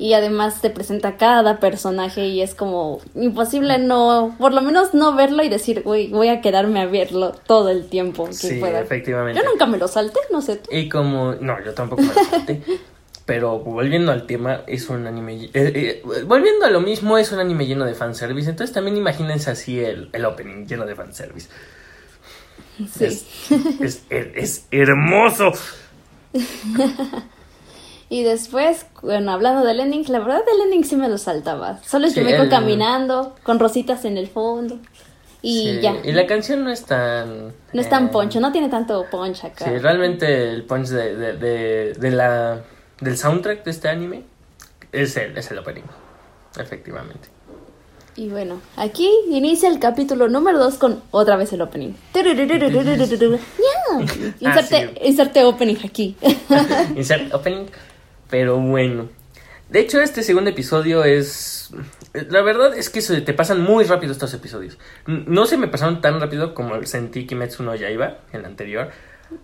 [0.00, 5.14] Y además te presenta cada personaje y es como imposible no, por lo menos no
[5.16, 8.80] verlo y decir, güey, voy a quedarme a verlo todo el tiempo que Sí, pueda.
[8.80, 9.40] efectivamente.
[9.42, 10.70] Yo nunca me lo salté, no sé tú.
[10.72, 12.62] Y como, no, yo tampoco me lo salté.
[13.26, 15.34] Pero volviendo al tema, es un anime.
[15.34, 18.48] eh, eh, volviendo a lo mismo, es un anime lleno de fanservice.
[18.48, 21.48] Entonces también imagínense así el, el opening lleno de fanservice.
[22.96, 23.04] Sí.
[23.04, 23.26] Es,
[23.80, 25.52] es, es hermoso.
[28.10, 31.78] Y después, bueno, hablando del ending, la verdad del ending sí me lo saltaba.
[31.84, 34.78] Solo Sí, me el- caminando, con rositas en el fondo.
[35.42, 35.94] Y Sí, ya.
[36.02, 37.52] Y la canción no es tan.
[37.72, 39.66] No es tan eh, poncho, no tiene tanto punch acá.
[39.66, 42.62] Sí, realmente el punch de, de, de, de la,
[43.00, 44.22] del soundtrack de este anime
[44.90, 45.82] es el, es el opening.
[46.58, 47.28] Efectivamente.
[48.16, 51.92] Y bueno, aquí inicia el capítulo número 2 con otra vez el opening.
[54.40, 55.06] Inserte, sí.
[55.08, 56.16] inserte opening aquí.
[56.96, 57.66] Insert opening.
[58.30, 59.08] Pero bueno.
[59.70, 61.70] De hecho, este segundo episodio es.
[62.30, 64.78] La verdad es que se te pasan muy rápido estos episodios.
[65.06, 68.90] No se me pasaron tan rápido como sentí Kimetsu no Yaiba, el anterior.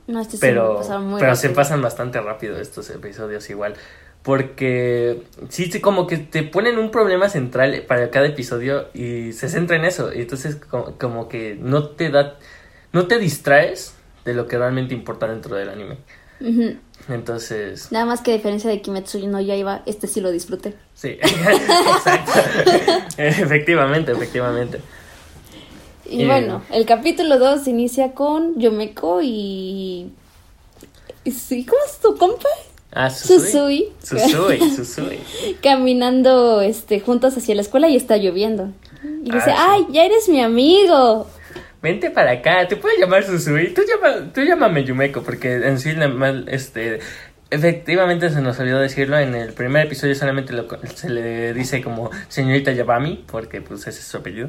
[0.07, 3.75] No, este sí me Pero, pasaron muy pero se pasan bastante rápido estos episodios igual.
[4.23, 9.77] Porque sí, como que te ponen un problema central para cada episodio y se centra
[9.77, 10.15] en eso.
[10.15, 12.39] Y entonces como, como que no te da,
[12.93, 13.95] no te distraes
[14.25, 15.99] de lo que realmente importa dentro del anime.
[17.09, 20.75] Entonces, Nada más que a diferencia de Kimetsu no Yaiba, este sí lo disfruté.
[20.95, 22.33] sí, exacto.
[23.19, 24.81] efectivamente, efectivamente.
[26.09, 26.27] Y Eh.
[26.27, 30.11] bueno, el capítulo 2 inicia con Yomeko y...
[31.27, 32.49] Sí, ¿cómo es tu compa?
[32.93, 33.91] Ah, Susui.
[34.03, 34.71] Susui.
[34.77, 35.19] Susui.
[35.63, 38.69] Caminando este, juntos hacia la escuela y está lloviendo.
[39.23, 39.85] Y dice, Ah, sí.
[39.87, 41.27] ¡ay, ya eres mi amigo!
[41.85, 43.75] Vente para acá, te puedo llamar Susui.
[43.75, 45.95] Tú, llama, tú llámame Yumeko, porque en sí,
[46.47, 47.01] este.
[47.51, 52.11] Efectivamente se nos olvidó decirlo, en el primer episodio solamente lo- se le dice como
[52.29, 54.49] señorita Yabami, porque pues ese es su apellido.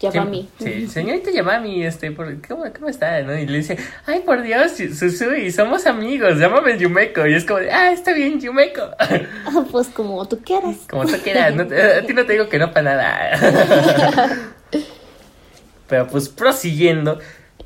[0.00, 0.48] Yabami.
[0.58, 3.20] Sí, señorita Yabami, este, por- ¿cómo, ¿cómo está?
[3.20, 3.38] ¿no?
[3.38, 7.26] Y le dice, ay, por Dios, Susui, somos amigos, llámame Yumeko.
[7.26, 8.88] Y es como ah, está bien, Yumeko.
[9.46, 10.76] Ah, pues como tú quieras.
[10.88, 14.50] Como tú quieras, no a ti no te digo que no para nada.
[15.90, 17.18] Pero pues prosiguiendo,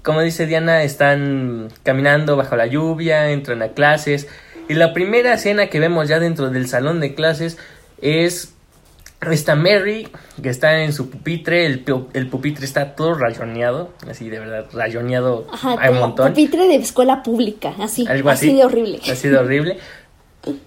[0.02, 4.26] como dice Diana, están caminando bajo la lluvia, entran a clases.
[4.68, 7.58] Y la primera escena que vemos ya dentro del salón de clases
[8.00, 8.50] es
[9.30, 10.08] esta Mary
[10.42, 11.64] que está en su pupitre.
[11.66, 16.28] El, pu- el pupitre está todo rayoneado, así de verdad, rayoneado Ajá, a un montón.
[16.30, 18.06] pupitre de escuela pública, así.
[18.08, 18.52] Algo así.
[18.54, 19.00] de horrible.
[19.10, 19.78] Así de horrible.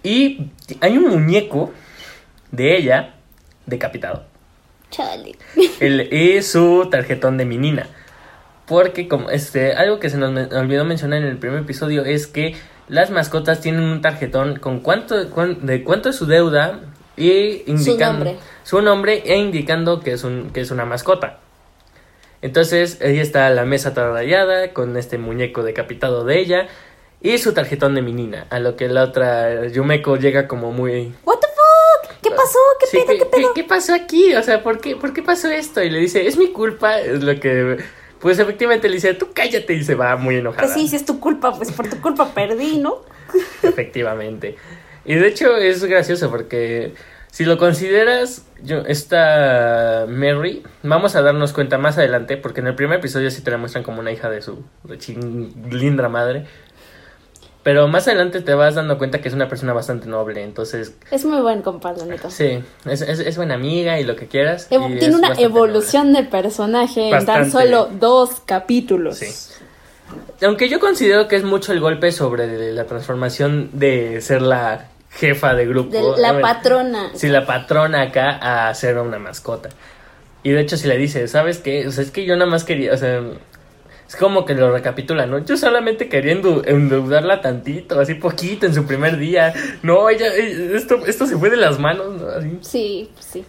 [0.04, 0.48] Y
[0.82, 1.72] hay un muñeco
[2.52, 3.14] de ella
[3.68, 4.26] decapitado.
[4.92, 5.36] Chale.
[5.80, 7.88] El, y su tarjetón de menina.
[8.66, 12.28] Porque como este, algo que se nos me- olvidó mencionar en el primer episodio es
[12.28, 12.56] que
[12.90, 16.82] las mascotas tienen un tarjetón con cuánto cuán- de cuánto es su deuda
[17.16, 18.40] y indicando nombre.
[18.64, 21.40] su nombre e indicando que es un que es una mascota.
[22.42, 26.68] Entonces, ahí está la mesa rayada con este muñeco decapitado de ella
[27.20, 31.40] y su tarjetón de menina, a lo que la otra Yumeko llega como muy ¿What
[31.40, 31.48] the?
[32.30, 32.60] ¿Qué pasó?
[32.80, 33.18] ¿Qué Sí, pedo?
[33.18, 33.54] ¿Qué pedo?
[33.54, 34.34] ¿Qué pasó aquí?
[34.36, 35.84] O sea, ¿por qué, ¿por qué pasó esto?
[35.84, 37.78] Y le dice, es mi culpa, es lo que...
[38.20, 40.64] Pues efectivamente le dice, tú cállate y se va muy enojada.
[40.64, 43.02] Pues sí, si es tu culpa, pues por tu culpa perdí, ¿no?
[43.64, 44.56] Efectivamente.
[45.06, 46.94] Y de hecho es gracioso porque
[47.30, 52.76] si lo consideras, yo, esta Mary, vamos a darnos cuenta más adelante, porque en el
[52.76, 54.64] primer episodio sí te la muestran como una hija de su
[55.70, 56.48] linda madre.
[57.68, 61.26] Pero más adelante te vas dando cuenta que es una persona bastante noble, entonces Es
[61.26, 62.30] muy buen compa, la neta.
[62.32, 64.70] sí, es, es, es buena amiga y lo que quieras.
[64.72, 69.18] Evo- y Tiene una evolución de personaje en tan solo dos capítulos.
[69.18, 69.28] Sí.
[70.46, 75.54] Aunque yo considero que es mucho el golpe sobre la transformación de ser la jefa
[75.54, 75.92] de grupo.
[75.92, 77.10] De la patrona.
[77.16, 79.68] Si la patrona acá a ser una mascota.
[80.42, 81.86] Y de hecho si le dice, ¿sabes qué?
[81.86, 83.22] O sea, es que yo nada más quería, o sea,
[84.08, 85.40] es como que lo recapitula, ¿no?
[85.40, 89.54] Yo solamente quería endeudarla tantito, así poquito en su primer día.
[89.84, 92.28] No, ella, eh, esto, esto se fue de las manos, ¿no?
[92.30, 92.58] Así.
[92.62, 93.44] Sí, sí.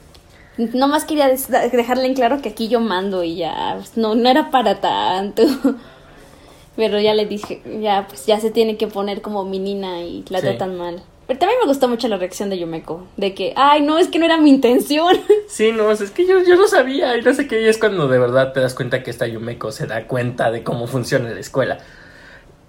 [0.57, 4.51] Nomás quería dejarle en claro que aquí yo mando y ya, pues, no, no era
[4.51, 5.43] para tanto.
[6.77, 10.41] Pero ya le dije, ya, pues ya se tiene que poner como menina y la
[10.41, 10.47] Sí.
[10.47, 11.03] tratan mal.
[11.29, 14.19] Pero también me gustó mucho la reacción de Yumeko, de que, ay, no, es que
[14.19, 15.17] no era mi intención.
[15.49, 18.09] Sí, no, es que yo, yo no sabía y no sé qué, y es cuando
[18.09, 21.39] de verdad te das cuenta que esta Yumeko se da cuenta de cómo funciona la
[21.41, 21.79] escuela.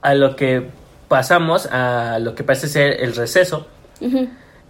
[0.01, 0.67] A lo que
[1.07, 3.65] pasamos a lo que parece ser el receso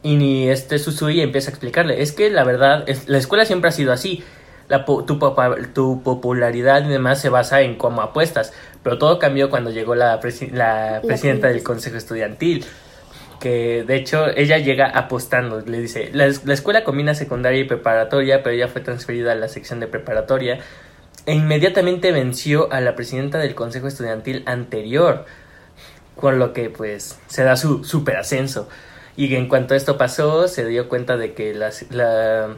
[0.02, 3.70] y ni este Susui empieza a explicarle, es que la verdad, es, la escuela siempre
[3.70, 4.24] ha sido así.
[4.70, 9.72] La, tu, tu popularidad y demás se basa en cómo apuestas, pero todo cambió cuando
[9.72, 12.64] llegó la, presi- la presidenta del consejo estudiantil
[13.40, 18.44] que de hecho ella llega apostando, le dice, la, la escuela combina secundaria y preparatoria,
[18.44, 20.60] pero ella fue transferida a la sección de preparatoria
[21.26, 25.26] e inmediatamente venció a la presidenta del consejo estudiantil anterior,
[26.16, 28.68] con lo que pues se da su super ascenso.
[29.16, 32.56] Y en cuanto esto pasó, se dio cuenta de que la, la,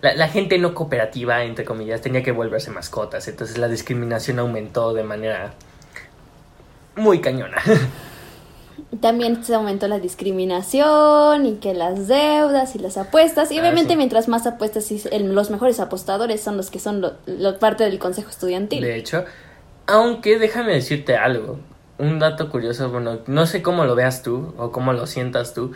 [0.00, 5.04] la gente no cooperativa, entre comillas, tenía que volverse mascotas, entonces la discriminación aumentó de
[5.04, 5.54] manera
[6.96, 7.58] muy cañona.
[9.00, 13.50] También se aumentó la discriminación y que las deudas y las apuestas.
[13.50, 17.58] Y Ah, obviamente mientras más apuestas, los mejores apostadores son los que son lo, lo-
[17.58, 18.82] parte del consejo estudiantil.
[18.82, 19.24] De hecho,
[19.86, 21.58] aunque déjame decirte algo,
[21.98, 25.72] un dato curioso, bueno, no sé cómo lo veas tú o cómo lo sientas tú,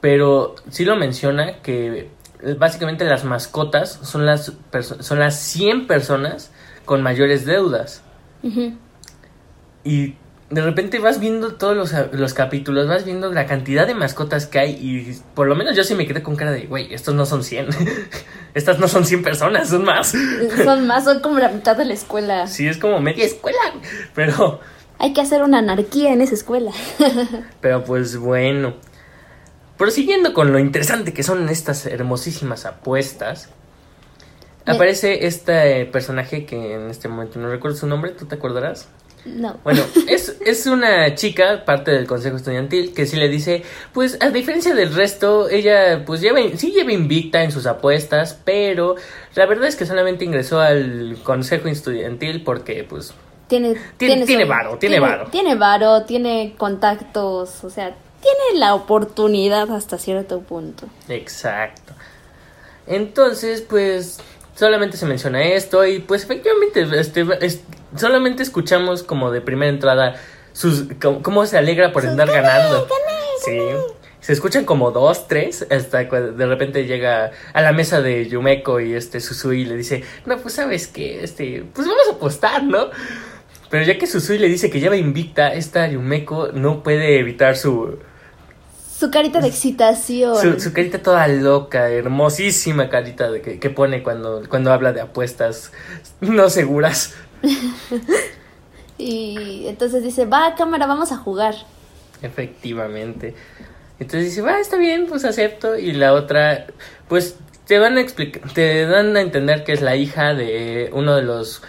[0.00, 2.08] pero sí lo menciona que
[2.58, 4.52] básicamente las mascotas son las,
[5.00, 6.50] son las 100 personas
[6.84, 8.02] con mayores deudas.
[8.42, 8.74] Ujú.
[9.84, 10.14] Y
[10.54, 14.60] de repente vas viendo todos los, los capítulos, vas viendo la cantidad de mascotas que
[14.60, 17.26] hay y por lo menos yo sí me quedé con cara de, güey, estos no
[17.26, 17.68] son 100.
[18.54, 20.14] Estas no son 100 personas, son más.
[20.64, 22.46] Son más, son como la mitad de la escuela.
[22.46, 23.58] Sí, es como media escuela.
[24.14, 24.60] Pero,
[25.00, 26.70] Hay que hacer una anarquía en esa escuela.
[27.60, 28.74] pero pues bueno.
[29.76, 33.48] Prosiguiendo con lo interesante que son estas hermosísimas apuestas.
[34.66, 38.88] Aparece este personaje que en este momento no recuerdo su nombre, ¿tú te acordarás?
[39.24, 39.58] No.
[39.64, 44.30] Bueno, es, es una chica, parte del consejo estudiantil, que sí le dice, pues a
[44.30, 48.96] diferencia del resto, ella pues lleva, sí lleva invicta en sus apuestas, pero
[49.34, 53.14] la verdad es que solamente ingresó al consejo estudiantil porque pues
[53.48, 55.26] Tiene, Tiene- tiene varo, tiene varo.
[55.30, 60.86] Tiene varo, tiene contactos, o sea, tiene la oportunidad hasta cierto punto.
[61.08, 61.92] Exacto.
[62.86, 64.18] Entonces, pues
[64.54, 67.60] solamente se menciona esto y pues efectivamente este, es-
[67.96, 70.16] solamente escuchamos como de primera entrada
[70.52, 72.86] sus cómo, cómo se alegra por andar ganando.
[73.44, 73.58] Sí.
[74.20, 78.80] Se escuchan como dos, tres, hasta cuando de repente llega a la mesa de Yumeko
[78.80, 82.88] y este Susui le dice, no, pues sabes que, este, pues vamos a apostar, ¿no?
[83.68, 87.98] Pero ya que Susui le dice que lleva invicta, esta Yumeko no puede evitar su,
[89.04, 90.40] Su carita de excitación.
[90.40, 95.02] su, su carita toda loca, hermosísima carita de que, que pone cuando, cuando habla de
[95.02, 95.72] apuestas
[96.20, 97.14] no seguras.
[98.96, 101.54] Y entonces dice, va cámara, vamos a jugar.
[102.22, 103.34] Efectivamente.
[103.98, 105.76] Entonces dice, va, está bien, pues acepto.
[105.76, 106.66] Y la otra,
[107.08, 107.36] pues
[107.66, 111.22] te van a explicar, te dan a entender que es la hija de uno de
[111.22, 111.62] los,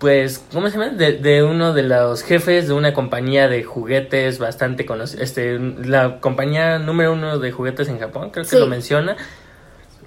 [0.00, 0.88] pues, ¿cómo se llama?
[0.92, 6.20] De, de uno de los jefes de una compañía de juguetes bastante conocida, este, la
[6.20, 8.58] compañía número uno de juguetes en Japón, creo que Sí.
[8.58, 9.16] lo menciona.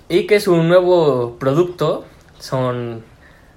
[0.10, 2.06] Y que su nuevo producto
[2.40, 3.04] son,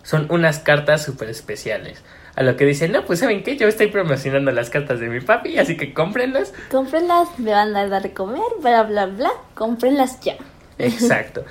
[0.03, 2.03] son unas cartas súper especiales.
[2.37, 3.57] A lo que dice, no, pues ¿saben qué?
[3.57, 6.53] Yo estoy promocionando las cartas de mi papi, así que cómprenlas.
[6.71, 9.31] Cómprenlas, me van a dar de comer, bla, bla, bla.
[9.55, 10.37] Cómprenlas ya.
[10.79, 11.47] Exacto.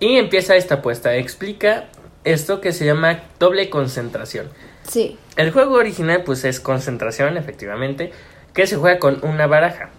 [0.00, 1.14] Y empieza esta apuesta.
[1.16, 1.86] Explica
[2.32, 4.48] esto que se llama doble concentración.
[4.86, 8.12] Sí, El juego original pues es concentración, efectivamente,
[8.54, 9.90] que se juega con una baraja.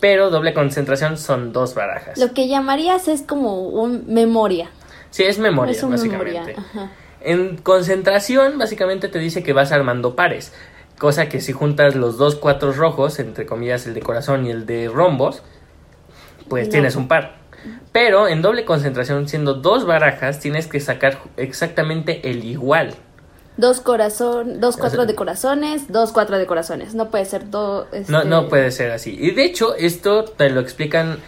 [0.00, 2.18] Pero doble concentración son dos barajas.
[2.18, 4.70] lo que llamarías es como un memoria.
[5.10, 6.32] Sí, es memoria, es un básicamente.
[6.32, 6.54] memoria.
[6.58, 6.90] Ajá.
[7.20, 10.54] En concentración, básicamente te dice que vas armando pares.
[10.98, 14.64] Cosa que si juntas los dos cuatros rojos, entre comillas el de corazón y el
[14.64, 15.42] de rombos,
[16.48, 16.72] pues No.
[16.72, 17.39] tienes un par.
[17.92, 22.94] Pero en doble concentración, siendo dos barajas, tienes que sacar exactamente el igual.
[23.56, 26.94] Dos corazón, dos cuatro sea- de corazones, dos cuatro de corazones.
[26.94, 27.86] No puede ser dos.
[28.08, 29.16] No, no puede ser así.
[29.20, 31.18] Y de hecho, esto te lo explican,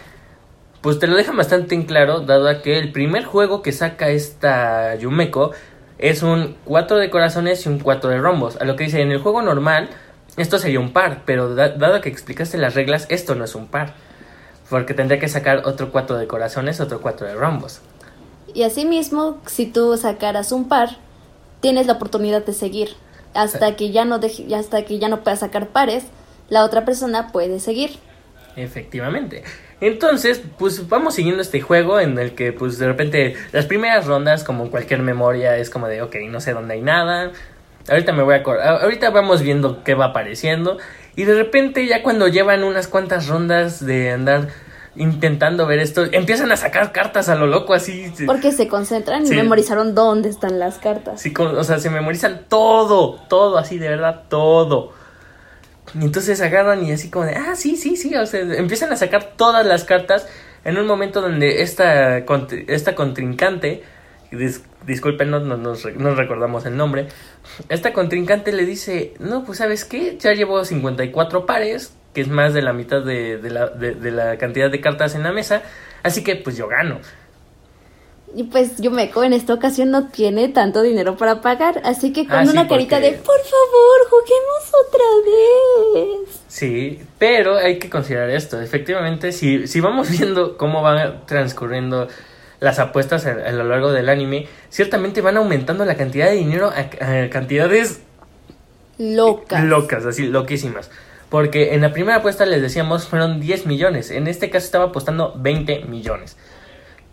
[0.81, 4.09] pues te lo dejan bastante en claro, dado a que el primer juego que saca
[4.09, 5.51] esta Yumeko
[5.99, 8.57] es un 4 de corazones y un 4 de rombos.
[8.59, 9.89] A lo que dice, en el juego normal,
[10.37, 13.67] esto sería un par, pero da- dado que explicaste las reglas, esto no es un
[13.67, 13.93] par.
[14.69, 17.81] Porque tendría que sacar otro 4 de corazones, otro 4 de rombos.
[18.53, 20.97] Y asimismo, si tú sacaras un par,
[21.59, 22.89] tienes la oportunidad de seguir.
[23.33, 26.05] Hasta que ya no deje, hasta que ya no puedas sacar pares,
[26.49, 27.97] la otra persona puede seguir.
[28.55, 29.43] Efectivamente.
[29.81, 34.43] Entonces, pues vamos siguiendo este juego en el que, pues de repente, las primeras rondas,
[34.43, 37.31] como en cualquier memoria, es como de, ok, no sé dónde hay nada.
[37.89, 38.43] Ahorita me voy a.
[38.81, 40.77] Ahorita vamos viendo qué va apareciendo.
[41.15, 44.47] Y de repente, ya cuando llevan unas cuantas rondas de andar
[44.95, 48.11] intentando ver esto, empiezan a sacar cartas a lo loco, así.
[48.25, 51.21] Porque se concentran y memorizaron dónde están las cartas.
[51.21, 54.91] Sí, con- o sea, se memorizan todo, todo, así de verdad, todo.
[55.99, 58.95] Y entonces agarran y así como de, ah, sí, sí, sí, o sea, empiezan a
[58.95, 60.27] sacar todas las cartas
[60.63, 62.19] en un momento donde esta,
[62.67, 63.83] esta contrincante,
[64.31, 67.07] dis- disculpen, no, no, nos re- no recordamos el nombre,
[67.69, 72.53] esta contrincante le dice, no, pues sabes qué, ya llevo 54 pares, que es más
[72.53, 75.63] de la mitad de, de la, de- de la cantidad de cartas en la mesa,
[76.03, 76.99] así que pues yo gano.
[78.35, 82.37] Y pues Yumeko en esta ocasión no tiene tanto dinero para pagar, así que con
[82.37, 86.41] Ah, sí, una carita porque- de por favor, juguemos otra vez.
[86.47, 88.59] Sí, pero hay que considerar esto.
[88.59, 92.07] Efectivamente, si, si vamos viendo cómo van transcurriendo
[92.63, 96.71] las apuestas a, a lo largo del anime, ciertamente van aumentando la cantidad de dinero
[96.71, 97.99] a, a cantidades
[98.97, 99.61] Loca.
[99.63, 100.89] locas, así loquísimas.
[101.29, 104.11] Porque en la primera apuesta les decíamos fueron 10 millones.
[104.11, 106.37] En este caso estaba apostando 20 millones.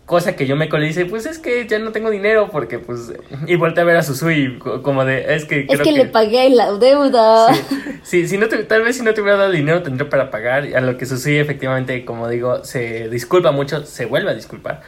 [0.05, 3.13] Cosa que yo me le dice, pues es que ya no tengo dinero porque pues...
[3.47, 5.61] Y volteé a ver a Susui co- como de, es que...
[5.61, 7.55] es creo que, le pagué la deuda.
[7.55, 7.63] Sí,
[8.03, 10.65] sí, si no te- tal vez si no te hubiera dado dinero tendría para pagar.
[10.77, 14.83] A lo que sucede efectivamente, como digo, se disculpa mucho, se vuelve a disculpar.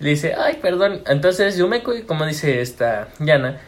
[0.00, 1.02] Le dice, ay, perdón.
[1.06, 3.60] Entonces Yumeko, como dice esta Yana,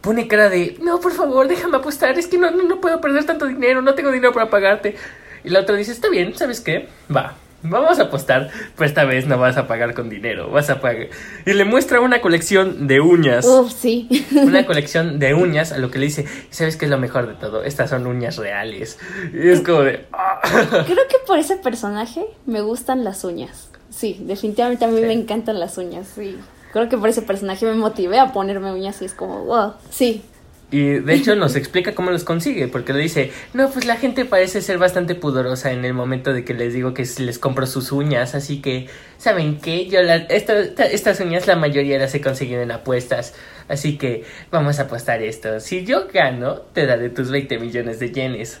[0.00, 3.24] pone cara de, no, por favor, déjame apostar, es que no, no, no puedo perder
[3.24, 4.96] tanto dinero, no tengo dinero para pagarte.
[5.44, 6.88] Y la otra dice, está bien, ¿sabes qué?
[7.14, 7.36] Va.
[7.62, 11.08] Vamos a apostar, pero esta vez no vas a pagar con dinero, vas a pagar.
[11.44, 14.06] Y le muestra una colección de uñas Uf, sí.
[14.42, 17.34] una colección de uñas, a lo que le dice, ¿sabes qué es lo mejor de
[17.34, 17.64] todo?
[17.64, 18.98] Estas son uñas reales.
[19.34, 20.06] Y es como de...
[20.12, 20.40] "Ah".
[20.86, 23.70] Creo que por ese personaje me gustan las uñas.
[23.90, 25.06] Sí, definitivamente a mí Sí.
[25.06, 26.38] me encantan las uñas, sí.
[26.72, 30.22] Creo que por ese personaje me motivé a ponerme uñas y es como, wow, sí.
[30.70, 34.26] Y de hecho nos explica cómo los consigue, porque le dice, no, pues la gente
[34.26, 37.90] parece ser bastante pudorosa en el momento de que les digo que les compro sus
[37.90, 39.86] uñas, así que, ¿saben qué?
[39.86, 43.34] Yo la, estas uñas la mayoría las he conseguido en apuestas,
[43.68, 45.58] así que vamos a apostar esto.
[45.60, 48.60] Si yo gano, te daré tus 20 millones de yenes,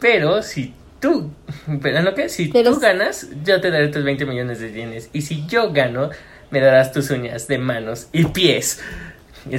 [0.00, 1.30] pero si tú,
[1.82, 5.22] pero no que, si tú ganas, yo te daré tus 20 millones de yenes, y
[5.22, 6.10] si yo gano,
[6.50, 8.80] me darás tus uñas de manos y pies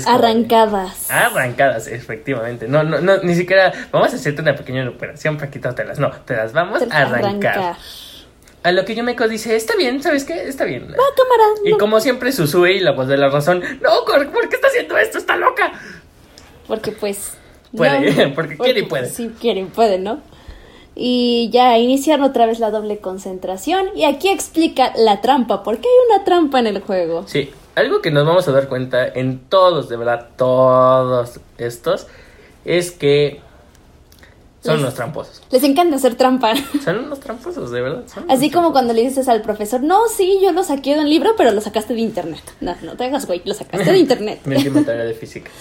[0.05, 1.09] arrancadas.
[1.09, 2.67] arrancadas, efectivamente.
[2.67, 5.99] No, no, no, ni siquiera vamos a hacerte una pequeña operación para quitártelas.
[5.99, 7.75] No, te las vamos a arrancar.
[8.63, 10.47] A lo que yo me dice, está bien, ¿sabes qué?
[10.47, 10.87] Está bien.
[10.89, 11.43] Va, cámara.
[11.63, 14.97] Y como siempre, Susue y la voz de la razón, no, ¿por qué está haciendo
[14.97, 15.19] esto?
[15.19, 15.71] Está loca.
[16.67, 17.37] Porque pues...
[17.75, 19.09] Puede, porque, quiere y puede.
[19.09, 20.19] Sí, quiere y puede, ¿no?
[20.95, 23.89] Y ya iniciaron otra vez la doble concentración.
[23.95, 27.25] Y aquí explica la trampa, porque hay una trampa en el juego.
[27.27, 32.07] Sí, algo que nos vamos a dar cuenta en todos, de verdad, todos estos,
[32.63, 33.41] es que
[34.65, 35.43] son unos tramposos.
[35.51, 36.53] Les encanta hacer trampa.
[36.83, 38.03] Son unos tramposos, de verdad.
[38.27, 41.35] Así como cuando le dices al profesor, no, sí, yo lo saqué de un libro,
[41.37, 42.41] pero lo sacaste de internet.
[42.61, 44.39] No, no te hagas, güey, lo sacaste de internet.
[44.45, 45.51] Mi última tarea de física.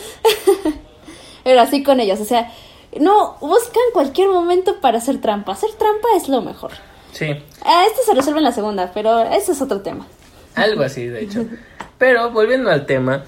[1.44, 2.50] pero así con ellos, o sea,
[2.98, 5.52] no, buscan cualquier momento para hacer trampa.
[5.52, 6.72] Hacer trampa es lo mejor.
[7.12, 7.26] Sí.
[7.26, 10.06] Este se resuelve en la segunda, pero ese es otro tema.
[10.54, 11.44] Algo así, de hecho.
[12.04, 13.24] Pero volviendo al tema,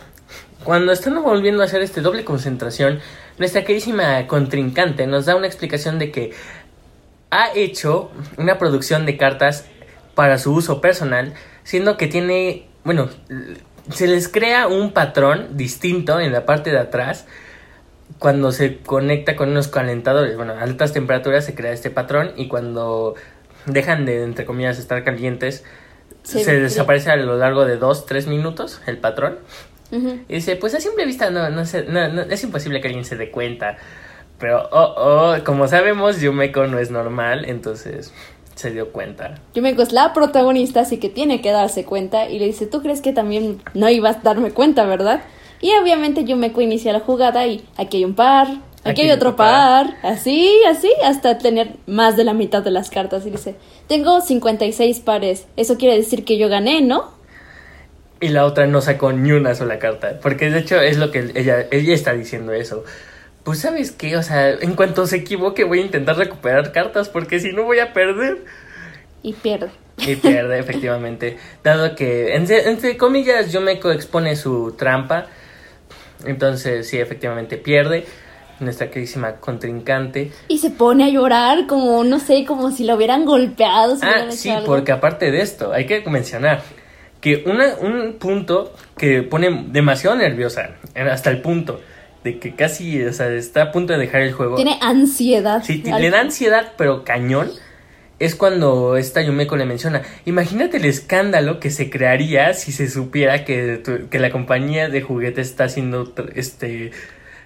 [0.62, 3.00] cuando están volviendo a hacer este doble concentración,
[3.38, 6.34] nuestra queridísima contrincante nos da una explicación de que
[7.30, 9.64] ha hecho una producción de cartas
[10.14, 11.32] para su uso personal,
[11.64, 13.08] siendo que tiene, bueno,
[13.88, 17.24] se les crea un patrón distinto en la parte de atrás
[18.18, 20.36] cuando se conecta con unos calentadores.
[20.36, 23.14] Bueno, a altas temperaturas se crea este patrón y cuando
[23.64, 25.64] dejan de, entre comillas, estar calientes,
[26.26, 29.38] se, desaparece a lo largo de dos, tres minutos el patrón.
[29.92, 33.30] Y dice, pues a simple vista no, no, no, es imposible que alguien se dé
[33.30, 33.76] cuenta.
[34.38, 38.12] Pero, oh, oh, como sabemos, Yumeko no es normal, entonces
[38.56, 39.36] se dio cuenta.
[39.54, 42.28] Yumeko es la protagonista, así que tiene que darse cuenta.
[42.28, 45.22] Y le dice, ¿tú crees que también no ibas a darme cuenta, verdad?
[45.60, 48.48] Y obviamente Yumeko inicia la jugada y aquí hay un par,
[48.86, 49.96] Aquí, hay otro par.
[50.02, 53.26] Así, así, hasta tener más de la mitad de las cartas.
[53.26, 53.56] Y dice,
[53.88, 55.46] tengo 56 pares.
[55.56, 57.14] Eso quiere decir que yo gané, ¿no?
[58.20, 60.20] Y la otra no sacó ni una sola carta.
[60.22, 62.84] Porque de hecho es lo que ella, ella está diciendo eso.
[63.42, 67.38] Pues sabes qué, o sea, en cuanto se equivoque voy a intentar recuperar cartas porque
[67.38, 68.38] si no voy a perder.
[69.22, 69.70] Y pierde.
[69.98, 71.36] Y pierde, efectivamente.
[71.62, 75.26] Dado que, entre, entre comillas, Yumeko expone su trampa.
[76.24, 78.04] Entonces, sí, efectivamente pierde
[78.60, 80.32] nuestra queridísima contrincante.
[80.48, 83.96] Y se pone a llorar como, no sé, como si lo hubieran golpeado.
[84.02, 86.62] ah, sí, porque aparte de esto, hay que mencionar
[87.20, 91.80] que una, un punto que pone demasiado nerviosa, hasta el punto
[92.26, 94.56] de que casi o sea, está a punto de dejar el juego.
[94.56, 95.62] Tiene ansiedad.
[95.64, 97.50] Sí, le da ansiedad, pero cañón.
[98.18, 103.44] Es cuando esta Yumeko le menciona, imagínate el escándalo que se crearía si se supiera
[103.44, 106.92] que, que la compañía de juguetes está haciendo este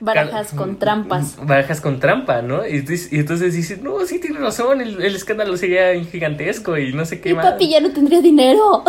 [0.01, 1.37] Barajas con trampas.
[1.45, 2.67] Barajas con trampa, ¿no?
[2.67, 7.31] Y, entonces dices, no, sí tiene razón, el, escándalo sería gigantesco y no sé qué
[7.31, 8.83] y papi ya no tendría dinero.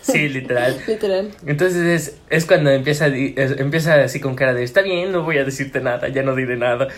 [0.00, 0.76] Sí, literal.
[0.86, 1.30] literal.
[1.46, 5.44] Entonces es, es cuando empieza, empieza así con cara de, está bien, no voy a
[5.44, 6.88] decirte nada, ya no diré nada.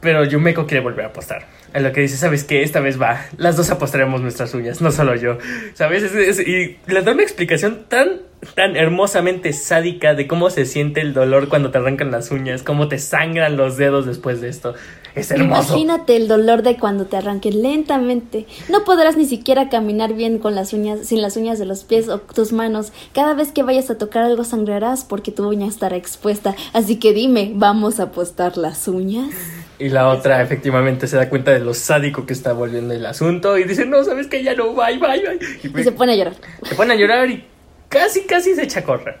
[0.00, 1.46] Pero Yumeko quiere volver a apostar.
[1.72, 2.62] En lo que dice, ¿sabes qué?
[2.62, 3.26] Esta vez va.
[3.36, 5.38] Las dos apostaremos nuestras uñas, no solo yo.
[5.74, 6.10] ¿Sabes?
[6.40, 8.22] y le da una explicación tan,
[8.54, 12.88] tan hermosamente sádica de cómo se siente el dolor cuando te arrancan las uñas, cómo
[12.88, 14.74] te sangran los dedos después de esto.
[15.14, 15.74] Es hermoso.
[15.74, 18.46] Imagínate el dolor de cuando te arranquen lentamente.
[18.68, 22.08] No podrás ni siquiera caminar bien con las uñas, sin las uñas de los pies
[22.08, 22.92] o tus manos.
[23.12, 26.56] Cada vez que vayas a tocar algo sangrarás porque tu uña estará expuesta.
[26.72, 29.59] Así que dime, ¿vamos a apostar las uñas?
[29.80, 33.56] Y la otra efectivamente se da cuenta de lo sádico que está volviendo el asunto
[33.56, 35.80] y dice, no, sabes que ya no, bye, bye, bye.
[35.80, 36.34] Y, se pone a llorar.
[36.64, 37.46] Se pone a llorar y
[37.88, 39.16] casi, casi se echa a correr.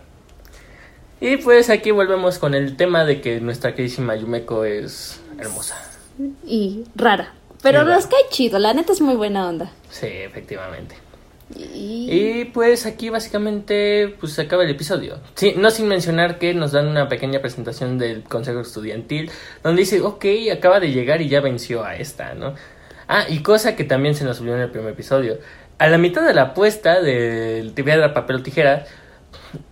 [1.18, 5.82] Y pues aquí volvemos con el tema de que nuestra queridísima Yumeko es hermosa.
[6.46, 7.32] Y rara.
[7.62, 9.72] Pero nos cae chido, la neta es muy buena onda.
[9.88, 10.94] Sí, efectivamente.
[11.54, 12.44] Y...
[12.46, 15.18] pues aquí básicamente pues se acaba el episodio.
[15.34, 19.30] Sí, no sin mencionar que nos dan una pequeña presentación del Consejo Estudiantil
[19.62, 22.54] donde dice, ok, acaba de llegar y ya venció a esta, ¿no?
[23.08, 25.38] Ah, y cosa que también se nos olvidó en el primer episodio.
[25.78, 28.84] A la mitad de la apuesta del piedra, papel o tijera,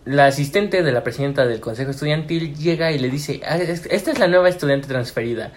[0.05, 4.19] la asistente de la presidenta del Consejo Estudiantil llega y le dice, ah, esta es
[4.19, 5.53] la nueva estudiante transferida.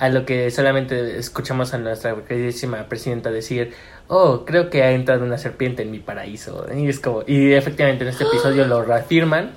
[0.00, 3.74] A lo que solamente escuchamos a nuestra queridísima presidenta decir,
[4.08, 6.66] oh, creo que ha entrado una serpiente en mi paraíso.
[6.74, 9.52] Y es como, y efectivamente en este episodio lo reafirman,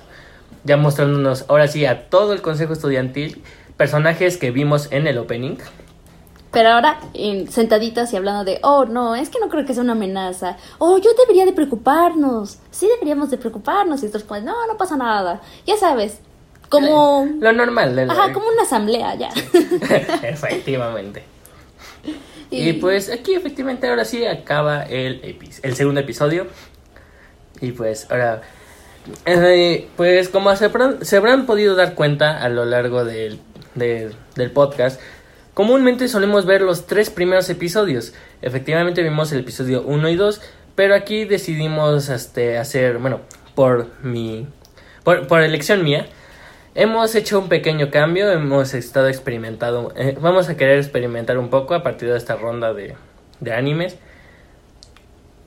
[0.64, 3.42] ya mostrándonos ahora sí a todo el consejo estudiantil
[3.78, 5.56] personajes que vimos en el opening.
[6.52, 9.82] Pero ahora, en- sentaditas y hablando de, oh, no, es que no creo que sea
[9.82, 10.56] una amenaza.
[10.78, 12.58] Oh, yo debería de preocuparnos.
[12.70, 14.02] Sí deberíamos de preocuparnos.
[14.02, 15.40] Y estos pues, no, no pasa nada.
[15.66, 16.20] Ya sabes,
[16.80, 17.28] como...
[17.40, 17.96] Lo normal.
[17.96, 19.28] de la- Ajá, como una asamblea ya.
[20.22, 21.24] Efectivamente.
[22.50, 22.74] Y...
[22.74, 26.46] pues aquí efectivamente ahora sí acaba el, epi- el segundo episodio.
[27.60, 28.42] Y pues ahora...
[29.26, 33.40] eh, pues como se habrán, se habrán podido dar cuenta a lo largo del,
[33.74, 35.00] del, del podcast,
[35.52, 38.12] comúnmente solemos ver los tres primeros episodios.
[38.42, 40.40] Efectivamente vimos el episodio 1 y 2,
[40.74, 43.20] pero aquí decidimos este, hacer, bueno,
[43.54, 44.46] por mi...
[45.02, 46.06] Por, por elección mía,
[46.74, 51.74] Hemos hecho un pequeño cambio, hemos estado experimentando, eh, vamos a querer experimentar un poco
[51.74, 52.94] a partir de esta ronda de,
[53.40, 53.96] de animes.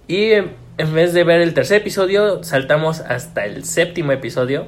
[0.07, 4.67] Y en, en vez de ver el tercer episodio, saltamos hasta el séptimo episodio.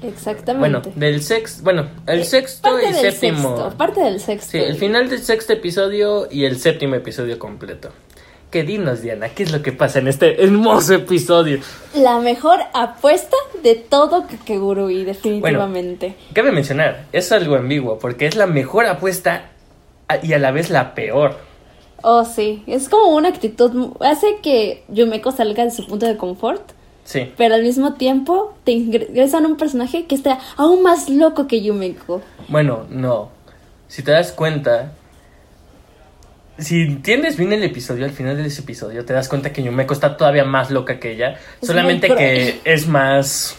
[0.00, 0.60] Exactamente.
[0.60, 3.56] Bueno, del sexto, bueno, el Eh, sexto parte y del séptimo.
[3.56, 4.50] sexto, parte del sexto.
[4.52, 7.90] Sí, el final del sexto episodio y el séptimo episodio completo.
[8.50, 11.60] Que dinos, Diana, ¿qué es lo que pasa en este hermoso episodio?
[11.94, 16.16] La mejor apuesta de todo Kakegurui, definitivamente.
[16.32, 19.50] Cabe mencionar, es algo ambiguo, porque es la mejor apuesta
[20.22, 21.36] y a la vez la peor.
[22.02, 22.62] Oh, sí.
[22.66, 23.92] Es como una actitud.
[24.00, 26.62] Hace que Yumeko salga de su punto de confort.
[27.04, 27.32] Sí.
[27.36, 32.22] Pero al mismo tiempo te ingresan un personaje que está aún más loco que Yumeko.
[32.48, 33.30] Bueno, no.
[33.88, 34.92] Si te das cuenta,
[36.58, 39.94] si entiendes bien el episodio, al final de ese episodio, te das cuenta que Yumeko
[39.94, 41.38] está todavía más loca que ella.
[41.62, 43.56] Es solamente que es más.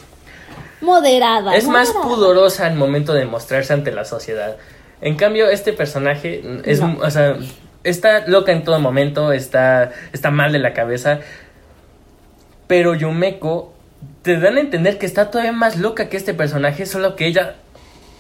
[0.82, 1.56] Moderada.
[1.56, 4.58] Es más pudorosa al momento de mostrarse ante la sociedad.
[5.02, 6.98] En cambio, este personaje es, No.
[7.02, 7.38] o sea,
[7.84, 11.20] está loca en todo momento, está, está mal de la cabeza.
[12.68, 13.74] Pero Yumeko
[14.22, 17.56] te dan a entender que está todavía más loca que este personaje, solo que ella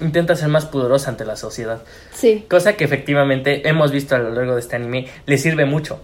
[0.02, 1.82] intenta ser más pudorosa ante la sociedad.
[2.14, 2.45] Sí.
[2.50, 6.00] Cosa que efectivamente hemos visto a lo largo de este anime, le sirve mucho.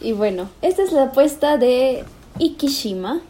[0.00, 2.04] Y bueno, esta es la apuesta de
[2.38, 3.20] Ikishima.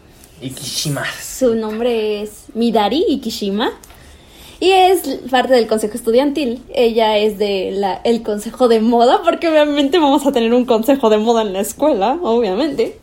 [0.41, 1.05] Y Kishima.
[1.21, 3.73] Su nombre es Midari Ikishima.
[4.61, 6.62] Y es parte del consejo estudiantil.
[6.75, 11.09] Ella es de la, el consejo de moda, porque obviamente vamos a tener un consejo
[11.09, 12.99] de moda en la escuela, obviamente.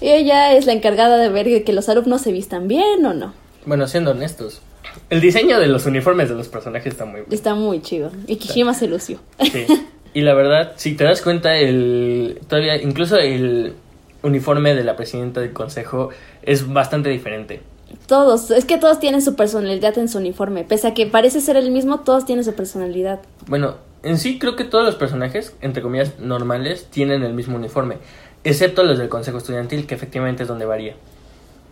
[0.00, 3.34] Y ella es la encargada de ver que los alumnos se vistan bien o no.
[3.66, 4.62] Bueno, siendo honestos,
[5.10, 7.34] el diseño de los uniformes de los personajes está muy bueno.
[7.34, 8.10] Está muy chido.
[8.26, 9.20] Ikishima se lució.
[9.40, 9.66] Sí.
[10.14, 13.74] Y la verdad, si te das cuenta, el todavía incluso el
[14.22, 16.10] uniforme de la presidenta del consejo
[16.42, 17.60] es bastante diferente.
[18.06, 20.64] Todos, es que todos tienen su personalidad en su uniforme.
[20.64, 23.20] Pese a que parece ser el mismo, todos tienen su personalidad.
[23.46, 27.98] Bueno, en sí creo que todos los personajes, entre comillas, normales, tienen el mismo uniforme,
[28.44, 30.96] excepto los del consejo estudiantil, que efectivamente es donde varía.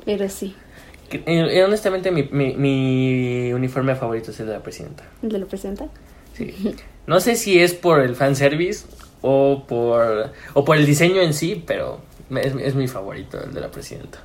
[0.04, 0.54] Pero sí,
[1.10, 5.04] eh, honestamente, mi, mi, mi uniforme favorito es el de la presidenta.
[5.22, 5.86] ¿le lo presenta?
[6.34, 6.54] Sí.
[7.06, 8.86] No sé si es por el fanservice
[9.22, 12.00] o por, o por el diseño en sí, pero
[12.30, 14.18] es, es mi favorito, el de la presidenta.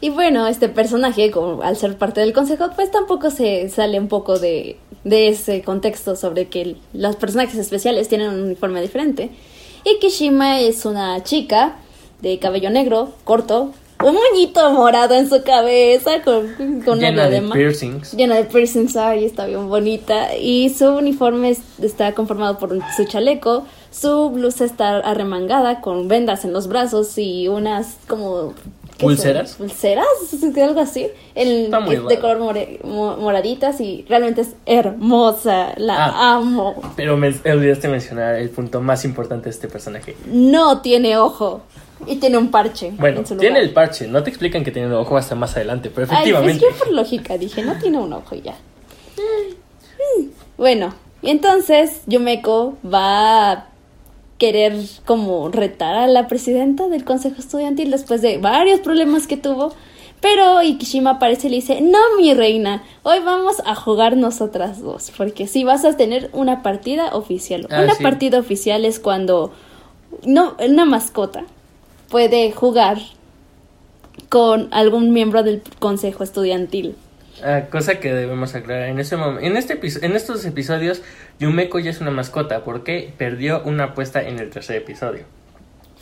[0.00, 4.08] Y bueno, este personaje, como al ser parte del consejo, pues tampoco se sale un
[4.08, 9.30] poco de, de ese contexto sobre que el- los personajes especiales tienen un uniforme diferente.
[9.84, 11.76] Y Kishima es una chica
[12.20, 16.48] de cabello negro, corto, un moñito morado en su cabeza, con,
[16.84, 18.12] con Llena de piercings.
[18.14, 20.36] Llena de piercings, ay, está bien bonita.
[20.36, 26.44] Y su uniforme es- está conformado por su chaleco, su blusa está arremangada con vendas
[26.44, 28.52] en los brazos y unas como...
[28.54, 29.08] ¿qué son?
[29.16, 29.54] ¿Pulseras?
[29.54, 30.06] ¿Pulseras?
[30.62, 31.08] Algo así.
[31.34, 35.72] El, Está muy de color more- mo- moraditas y realmente es hermosa.
[35.76, 36.34] La Ah.
[36.36, 36.74] amo.
[36.96, 40.16] Pero me olvidaste mencionar el punto más importante de este personaje.
[40.26, 41.62] No tiene ojo.
[42.06, 42.92] Y tiene un parche.
[42.98, 46.06] Bueno, tiene el parche, no te explican que tiene un ojo hasta más adelante, pero
[46.06, 46.64] Ay, pues efectivamente.
[46.64, 48.56] yo por lógica dije, no tiene un ojo y ya.
[50.56, 53.66] Bueno, y entonces Yumeko va a
[54.38, 54.76] querer
[55.06, 59.72] como retar a la presidenta del consejo estudiantil después de varios problemas que tuvo.
[60.20, 65.12] Pero Ikishima aparece y le dice, no mi reina, hoy vamos a jugar nosotras dos,
[65.14, 67.66] porque sí vas a tener una partida oficial.
[67.70, 68.02] Ah, una sí.
[68.02, 69.52] partida oficial es cuando
[70.24, 71.44] no, una mascota
[72.14, 72.98] puede jugar
[74.28, 76.94] con algún miembro del consejo estudiantil.
[77.42, 78.88] Ah, cosa que debemos aclarar.
[78.88, 81.02] En, ese mom- en, este en estos episodios,
[81.40, 85.24] Yumeko ya es una mascota porque perdió una apuesta en el tercer episodio.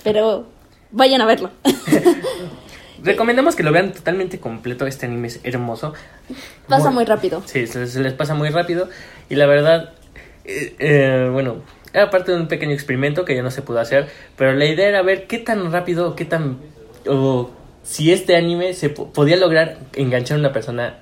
[0.05, 0.45] Pero
[0.91, 1.49] vayan a verlo.
[3.03, 4.87] Recomendamos que lo vean totalmente completo.
[4.87, 5.95] Este anime es hermoso.
[6.69, 7.43] Pasa Muy- muy rápido.
[7.47, 8.91] Sí, se, se les pasa muy rápido.
[9.31, 9.95] Y la verdad,
[10.45, 14.09] eh, eh, bueno, era parte de un pequeño experimento que ya no se pudo hacer.
[14.37, 16.59] Pero la idea era ver qué tan rápido, qué tan.
[17.09, 17.51] o
[17.83, 20.99] si este anime se po- podía lograr enganchar a una persona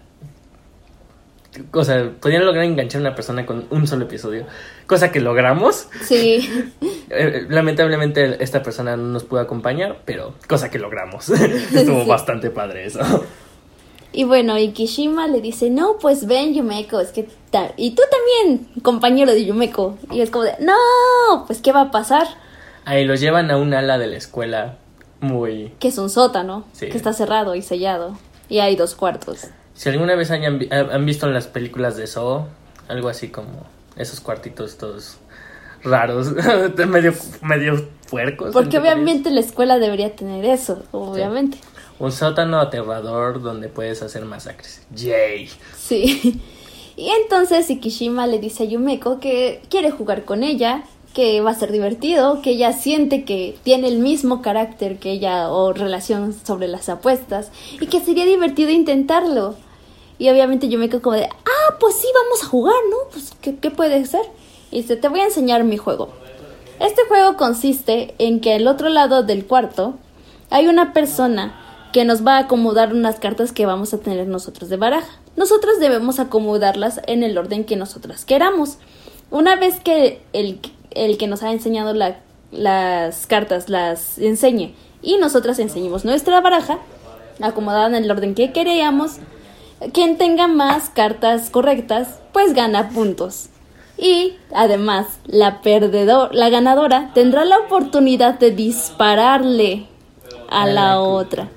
[1.72, 4.46] O sea, podían lograr enganchar a una persona con un solo episodio.
[4.86, 5.88] Cosa que logramos.
[6.04, 6.48] Sí.
[7.12, 11.28] Eh, lamentablemente esta persona no nos pudo acompañar, pero cosa que logramos.
[11.28, 12.08] Estuvo Sí.
[12.08, 13.00] bastante padre eso.
[14.12, 17.28] Y bueno, y Kishima le dice, no, pues ven Yumeko, es que...
[17.76, 19.98] Y tú también, compañero de Yumeko.
[20.10, 22.26] Y es como de, no, pues ¿qué va a pasar?
[22.84, 24.78] Ahí los llevan a un ala de la escuela
[25.20, 25.72] muy...
[25.78, 26.88] Que es un sótano, Sí.
[26.88, 28.16] que está cerrado y sellado.
[28.48, 29.46] Y hay dos cuartos.
[29.74, 32.46] Si alguna vez hayan han visto en las películas de Saw,
[32.88, 33.64] algo así como
[33.96, 35.18] esos cuartitos todos
[35.82, 36.32] raros,
[36.88, 38.52] medio, medio puercos.
[38.52, 41.58] Porque obviamente la escuela debería tener eso, obviamente.
[42.00, 44.82] Un sótano aterrador donde puedes hacer masacres.
[44.94, 45.48] Yay.
[45.78, 46.40] Sí.
[46.96, 50.84] Y entonces Ikishima le dice a Yumeko que quiere jugar con ella,
[51.14, 55.50] que va a ser divertido, que ella siente que tiene el mismo carácter que ella
[55.50, 59.54] o relación sobre las apuestas y que sería divertido intentarlo.
[60.18, 62.96] Y obviamente Yumeko como de, ah, pues sí, vamos a jugar, ¿no?
[63.10, 64.26] Pues, ¿qué, qué puede ser?
[64.70, 66.10] Y dice, te voy a enseñar mi juego.
[66.80, 69.94] Este juego consiste en que al otro lado del cuarto
[70.50, 74.68] hay una persona que nos va a acomodar unas cartas que vamos a tener nosotros
[74.70, 75.08] de baraja.
[75.36, 78.78] Nosotros debemos acomodarlas en el orden que nosotras queramos.
[79.30, 80.60] Una vez que el,
[80.92, 82.18] el que nos ha enseñado la-
[82.52, 86.78] las cartas las enseñe y nosotras enseñemos nuestra baraja,
[87.40, 89.16] acomodada en el orden que queríamos,
[89.92, 93.46] quien tenga más cartas correctas, pues gana puntos.
[93.96, 99.86] Y además, la perdedor, la ganadora tendrá la oportunidad de dispararle
[100.50, 101.48] a la otra.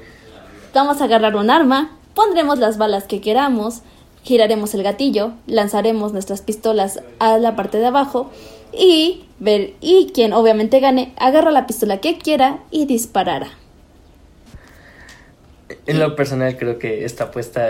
[0.74, 3.82] Vamos a agarrar un arma, pondremos las balas que queramos,
[4.24, 8.32] giraremos el gatillo, lanzaremos nuestras pistolas a la parte de abajo
[8.72, 13.50] y ver y quien obviamente gane agarra la pistola que quiera y disparará.
[15.86, 17.70] En lo personal creo que esta apuesta...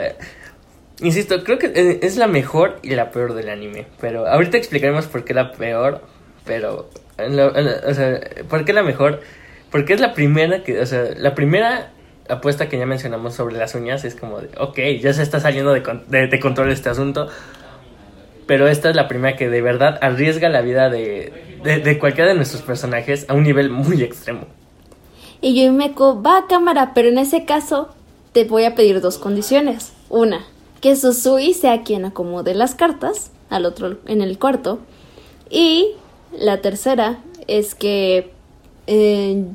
[1.02, 3.88] Insisto, creo que es la mejor y la peor del anime.
[4.00, 6.02] Pero ahorita explicaremos por qué la peor.
[6.46, 6.90] Pero...
[7.18, 9.22] en lo- en lo- o sea, ¿por qué la mejor?
[9.72, 10.80] Porque es la primera que...
[10.80, 11.92] O sea, la primera
[12.30, 14.50] apuesta que ya mencionamos sobre las uñas es como de...
[14.58, 17.28] Ok, ya se está saliendo de, de- de control este asunto.
[18.46, 22.30] Pero esta es la primera que de verdad arriesga la vida de, de, de cualquiera
[22.30, 24.48] de nuestros personajes a un nivel muy extremo.
[25.42, 27.94] Y Yumeko va a cámara, pero en ese caso
[28.32, 29.94] te voy a pedir dos condiciones.
[30.10, 30.46] Una,
[30.82, 34.80] que Susui sea quien acomode las cartas al otro en el cuarto.
[35.50, 35.92] Y
[36.38, 38.32] la tercera es que
[38.88, 39.46] eh,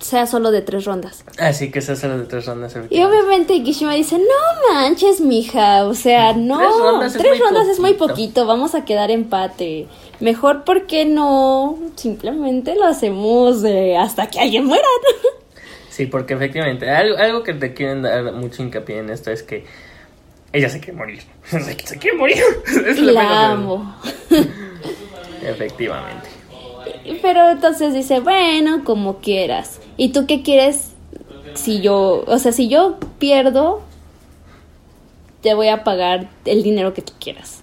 [0.00, 1.24] sea solo de tres rondas.
[1.38, 2.76] Así que esas son las de tres rondas.
[2.90, 7.68] Y obviamente Kishima dice, no manches, mija, o sea, no, Tres rondas es muy rondas
[7.68, 8.46] es muy poquito.
[8.46, 9.86] vamos a quedar empate.
[10.20, 14.86] Mejor porque no, simplemente lo hacemos de hasta que alguien muera.
[15.88, 19.64] Sí, porque efectivamente, algo, algo que te quieren dar mucho hincapié en esto es que
[20.52, 21.22] ella se quiere morir.
[21.46, 22.36] se quiere morir.
[22.86, 23.96] Es lo la amo.
[25.42, 26.28] Efectivamente.
[27.22, 29.80] Pero entonces dice, bueno, como quieras.
[29.96, 30.90] ¿Y tú qué quieres
[31.54, 33.82] si yo, o sea, si yo pierdo,
[35.42, 37.62] te voy a pagar el dinero que tú quieras.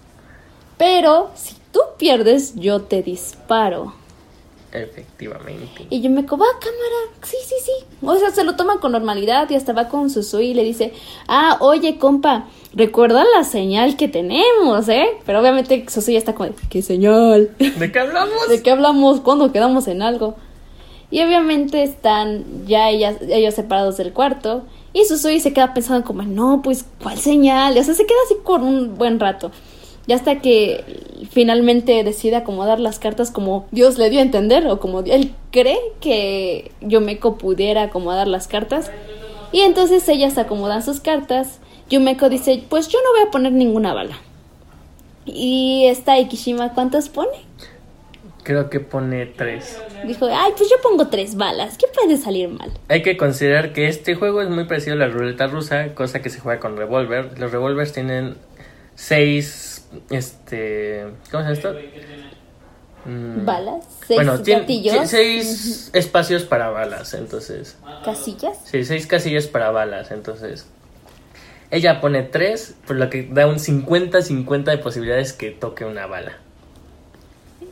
[0.78, 3.94] Pero si tú pierdes, yo te disparo.
[4.72, 5.86] Efectivamente.
[5.92, 7.72] Y yo me coba cámara, sí, sí, sí.
[8.02, 10.94] O sea, se lo toma con normalidad y hasta va con Susui y le dice,
[11.28, 15.10] ah, oye, compa, recuerda la señal que tenemos, ¿eh?
[15.28, 17.56] Pero obviamente Susui está como, ¿qué señal?
[17.60, 18.34] ¿De qué hablamos?
[18.50, 19.20] ¿De qué hablamos?
[19.22, 20.36] ¿Cuándo quedamos en algo?
[21.14, 24.64] Y obviamente están ya ellas, ellos separados del cuarto.
[24.94, 27.78] Y Susui se queda pensando como, no, pues, ¿cuál señal?
[27.78, 29.52] O sea, se queda así por un buen rato.
[30.08, 30.84] Y hasta que
[31.30, 35.78] finalmente decide acomodar las cartas como Dios le dio a entender, o como él cree
[36.02, 38.90] que Yumeko pudiera acomodar las cartas.
[39.52, 41.60] Y entonces ellas acomodan sus cartas.
[41.92, 44.18] Yumeko dice, pues yo no voy a poner ninguna bala.
[45.28, 47.38] Y esta Ikishima, ¿cuántas pone?
[48.44, 49.82] Creo que pone tres.
[50.06, 52.72] Dijo, ay, pues yo pongo tres balas, ¿qué puede salir mal?
[52.90, 56.30] Hay que considerar que este juego es muy parecido a la ruleta rusa, cosa que
[56.30, 57.40] se juega con revólver.
[57.40, 58.36] Los revólveres tienen
[58.96, 61.76] seis, este, ¿cómo se llama esto?
[63.06, 67.78] Mm, Balas, seis bueno, gatillos, seis espacios para balas, entonces.
[68.04, 68.58] casillas.
[68.64, 70.68] Sí, seis casillas para balas, entonces.
[71.70, 76.38] Ella pone tres, por lo que da un 50-50 de posibilidades que toque una bala.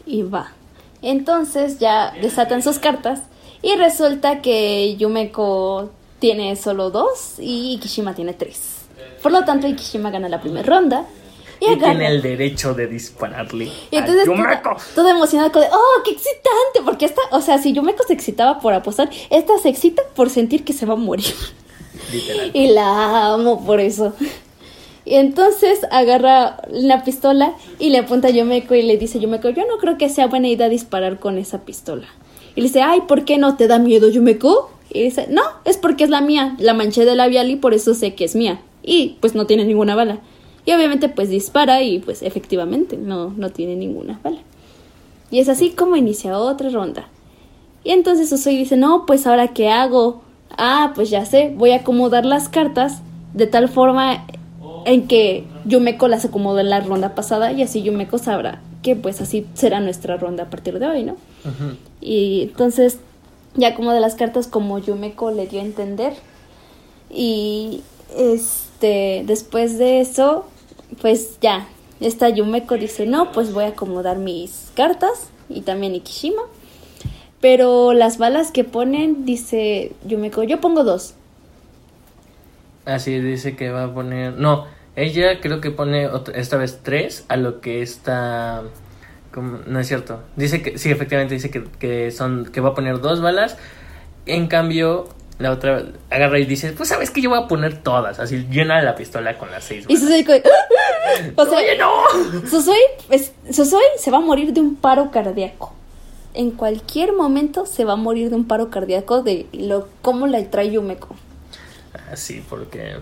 [0.05, 0.53] Y va.
[1.01, 3.21] Entonces ya desatan sus cartas
[3.61, 5.89] y resulta que Yumeko
[6.19, 8.81] tiene solo dos y Ikishima tiene tres.
[9.21, 11.05] Por lo tanto, Ikishima gana la primera ronda.
[11.59, 13.71] Y, Y, tiene el derecho de dispararle.
[13.91, 14.77] Y entonces Yumeko.
[14.95, 18.59] toda emocionada como de, oh, qué excitante, porque esta, o sea, si Yumeko se excitaba
[18.59, 21.35] por apostar, esta se excita por sentir que se va a morir.
[22.11, 22.51] Literal.
[22.53, 24.13] Y la amo por eso.
[25.03, 29.65] Y entonces agarra la pistola y le apunta a Yomeko y le dice, Yomeko, yo
[29.67, 32.07] no creo que sea buena idea disparar con esa pistola.
[32.55, 34.71] Y le dice, ay, ¿por qué no te da miedo, Yomeko?
[34.93, 36.55] Y dice, no, es porque es la mía.
[36.59, 38.61] La manché de labial y por eso sé que es mía.
[38.83, 40.19] Y pues no tiene ninguna bala.
[40.65, 44.39] Y obviamente pues dispara y pues efectivamente no, no tiene ninguna bala.
[45.31, 47.07] Y es así como inicia otra ronda.
[47.83, 50.21] Y entonces Usui dice, no, pues ahora qué hago.
[50.57, 53.01] Ah, pues ya sé, voy a acomodar las cartas
[53.33, 54.25] de tal forma
[54.85, 59.21] en que Yumeko las acomodó en la ronda pasada y así Yumeko sabrá que pues
[59.21, 61.15] así será nuestra ronda a partir de hoy, ¿no?
[62.01, 62.97] Y entonces
[63.55, 66.13] ya como de las cartas como Yumeko le dio a entender.
[67.09, 67.81] Y
[68.17, 70.45] este después de eso
[71.01, 71.67] pues ya
[71.99, 76.41] esta Yumeko dice no pues voy a acomodar mis cartas y también Ikishima
[77.39, 81.13] pero las balas que ponen dice Yumeko yo pongo dos
[82.85, 84.33] Así dice que va a poner.
[84.33, 84.65] No,
[84.95, 88.63] ella creo que pone esta vez tres a lo que está.
[89.35, 90.21] No es cierto.
[90.35, 93.57] Dice que sí, efectivamente dice que, que, son que va a poner dos balas.
[94.25, 95.07] En cambio,
[95.39, 98.19] la otra agarra y dice, pues sabes que yo voy a poner todas.
[98.19, 100.01] Así llena la pistola con las seis balas.
[100.01, 100.21] Y Susui,
[101.35, 101.91] o sea, Oye, no.
[102.47, 102.75] Susui,
[103.51, 105.73] Susui se va a morir de un paro cardíaco.
[106.33, 110.43] En cualquier momento se va a morir de un paro cardíaco de lo cómo la
[110.49, 111.15] trae Yumeko.
[112.15, 112.95] Sí, porque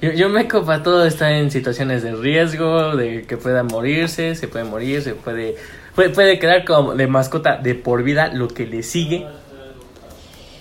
[0.00, 4.48] yo, yo me copa todo está en situaciones de riesgo, de que pueda morirse, se
[4.48, 5.56] puede morir, se puede,
[5.94, 9.26] puede, quedar como de mascota de por vida lo que le sigue.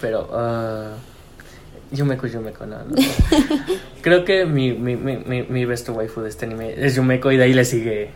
[0.02, 2.96] Pero uh, Yumeko, Yumeko, no, no.
[4.02, 7.44] Creo que mi, mi, mi, mi best waifu de este anime es Yumeko y de
[7.44, 8.10] ahí le sigue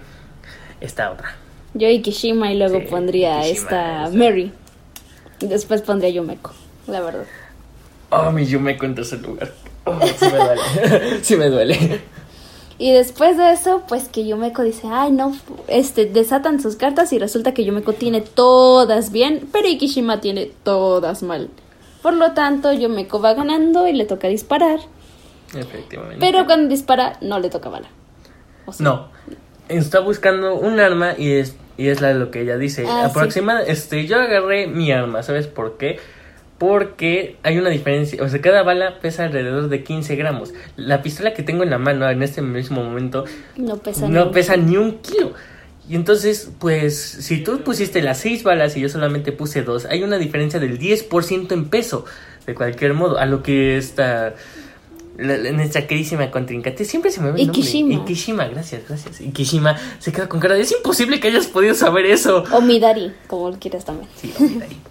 [0.81, 1.36] esta otra.
[1.73, 4.51] Yo Ikishima y luego pondría esta Mary.
[5.39, 6.51] Después pondría Yumeko,
[6.88, 7.25] la verdad.
[8.09, 9.51] Oh, mi Yumeko en tercer lugar.
[9.86, 10.61] Oh, sí me duele.
[11.23, 12.01] sí me duele.
[12.77, 15.36] Y después de eso, pues que Yumeko dice, ay no,
[15.67, 21.23] este, desatan sus cartas y resulta que Yumeko tiene todas bien, pero Ikishima tiene todas
[21.23, 21.49] mal.
[22.01, 24.79] Por lo tanto, Yumeko va ganando y le toca disparar.
[25.55, 26.17] Efectivamente.
[26.19, 27.88] Pero cuando dispara, no le toca bala.
[28.79, 29.07] No.
[29.69, 32.86] Está buscando un arma y es, y es la, lo que ella dice.
[32.88, 35.99] Ah, Aproximadamente, este, yo agarré mi arma, ¿sabes por qué?
[36.64, 40.53] Porque hay una diferencia, o sea, cada bala pesa alrededor de 15 gramos.
[40.78, 43.26] La pistola que tengo en la mano en este mismo momento
[43.57, 44.68] no pesa, no ni, pesa un...
[44.68, 45.34] ni un kilo.
[45.89, 50.03] Y entonces, pues, si tú pusiste las 6 balas y yo solamente puse 2, hay
[50.03, 52.05] una diferencia del 10% en peso,
[52.47, 54.34] de cualquier modo, a lo que está
[55.18, 57.95] nuestra queridísima contrincante siempre se me ve el Ikishima.
[57.95, 58.14] nombre.
[58.14, 59.20] Ikishima, gracias, gracias.
[59.20, 62.45] Ikishima se queda con cara de es imposible que hayas podido saber eso.
[62.53, 64.07] O Midari, como quieras también.
[64.16, 64.78] Sí, o Midari.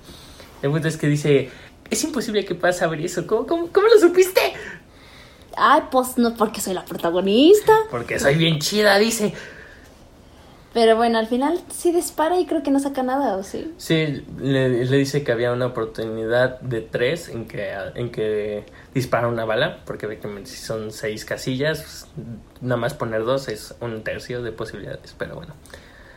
[0.63, 1.51] El punto es que dice,
[1.91, 3.27] es imposible que puedas saber eso.
[3.27, 4.41] ¿Cómo, cómo, cómo lo supiste?
[5.57, 7.73] Ay, pues no porque soy la protagonista.
[7.91, 9.35] Porque soy bien chida, dice.
[10.73, 13.75] Pero bueno, al final sí dispara y creo que no saca nada, ¿o sí?
[13.77, 19.29] Sí, le, le dice que había una oportunidad de tres en que, en que dispara
[19.29, 22.27] una bala, porque si son seis casillas, pues,
[22.63, 25.55] nada más poner dos es un tercio de posibilidades, pero bueno.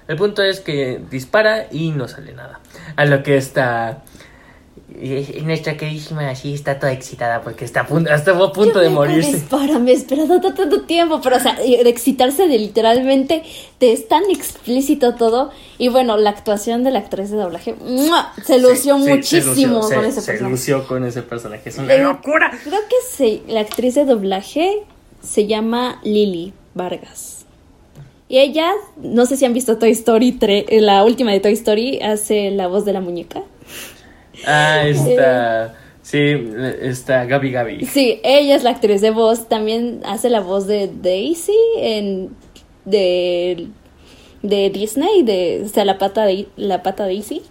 [0.08, 2.62] El punto es que dispara y no sale nada.
[2.96, 4.04] A lo que está
[5.02, 9.34] y nuestra queridísima así está toda excitada porque está a punto, a punto de morirse.
[9.34, 13.44] Dispárame, esperado tanto tiempo, pero o sea, de excitarse de literalmente
[13.78, 15.52] te es tan explícito todo.
[15.78, 17.76] Y bueno, la actuación de la actriz de doblaje
[18.44, 20.38] se lució muchísimo con ese personaje.
[20.38, 22.52] Se lució con ese personaje, es una locura.
[22.64, 24.84] Creo que sí, la actriz de doblaje
[25.22, 27.46] se llama Lily Vargas.
[28.28, 32.00] Y ella, no sé si han visto Toy Story 3, la última de Toy Story,
[32.02, 33.44] hace la voz de la muñeca.
[34.46, 35.76] Ah, está.
[36.02, 36.36] Sí,
[36.82, 37.86] está Gaby Gaby.
[37.86, 39.48] Sí, ella es la actriz de voz.
[39.50, 42.36] También hace la voz de Daisy en.
[42.86, 43.68] de.
[44.44, 45.64] de Disney, de.
[45.66, 47.42] O sea, la pata de la pata Daisy.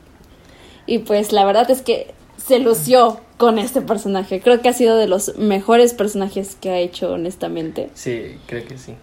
[0.87, 4.41] Y pues la verdad es que se lució con este personaje.
[4.41, 7.91] Creo que ha sido de los mejores personajes que ha hecho, honestamente.
[7.95, 8.95] Sí, creo que sí.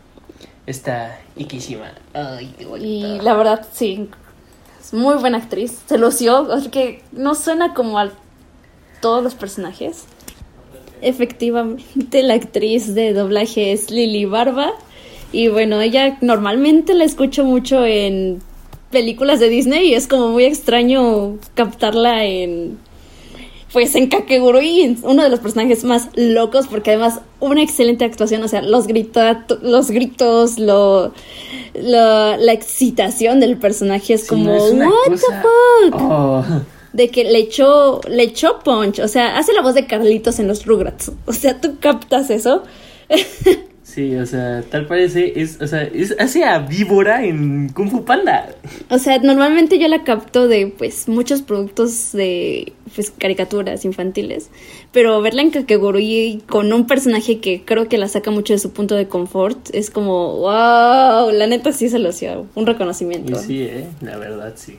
[0.68, 1.92] Está Ikishima.
[2.14, 4.10] Ay, qué Y la verdad, sí,
[4.92, 5.80] muy buena actriz.
[5.86, 8.12] Se lució, así que no suena como a
[9.02, 10.06] todos los personajes.
[11.02, 14.72] Efectivamente, la actriz de doblaje es Lily Barba.
[15.32, 18.42] Y bueno, ella normalmente la escucho mucho en
[18.92, 22.78] películas de Disney y es como muy extraño captarla en
[23.72, 28.48] pues en Kakegurui, uno de los personajes más locos, porque además una excelente actuación, o
[28.48, 31.14] sea, los, grita, los gritos, lo,
[31.74, 36.02] la excitación del personaje es como, ¿What the fuck?
[36.02, 36.44] Oh.
[36.92, 40.48] De que le echó, le echó punch, o sea, hace la voz de Carlitos en
[40.48, 42.64] los Rugrats, o sea, tú captas eso.
[43.94, 48.06] Sí, o sea, tal parece, es, o sea, es, hace a víbora en Kung Fu
[48.06, 48.48] Panda.
[48.90, 54.50] O sea, normalmente yo la capto de, pues, muchos productos de, pues, caricaturas infantiles.
[54.94, 58.72] Pero verla en Kakegurui con un personaje que creo que la saca mucho de su
[58.72, 63.34] punto de confort, es como, wow, la neta sí se lo hacía, un reconocimiento.
[63.42, 64.78] Y sí, eh, la verdad sí.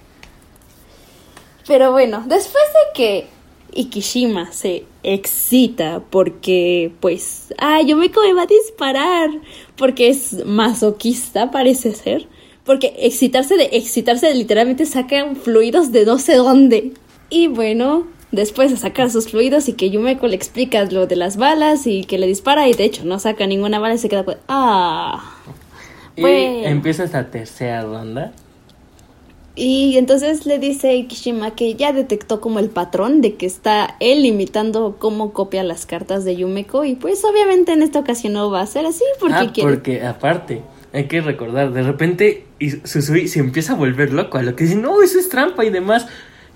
[1.66, 3.26] Pero bueno, después de que
[3.74, 9.30] Ikishima se excita porque, pues, ah, Yumeko me va a disparar,
[9.76, 12.28] porque es masoquista, parece ser.
[12.64, 16.92] Porque excitarse de excitarse literalmente saca fluidos de no sé dónde.
[17.28, 21.36] Y bueno, después de sacar sus fluidos y que Yumeko le explica lo de las
[21.36, 24.24] balas y que le dispara y de hecho no saca ninguna bala y se queda
[24.24, 24.36] con...
[24.48, 25.38] Ah.
[26.14, 28.32] Y empieza esta tercera ronda
[29.54, 34.24] y entonces le dice Ikishima que ya detectó como el patrón de que está él
[34.24, 38.62] imitando cómo copia las cartas de Yumeko y pues obviamente en esta ocasión no va
[38.62, 39.70] a ser así porque ah, quiere...
[39.70, 40.62] porque aparte
[40.94, 42.44] hay que recordar, de repente
[42.84, 45.70] Susui se empieza a volver loco a lo que dice, no, eso es trampa y
[45.70, 46.06] demás,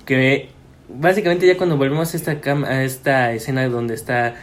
[0.04, 0.50] que
[0.88, 4.34] básicamente ya cuando volvemos a esta, cama, a esta escena donde está,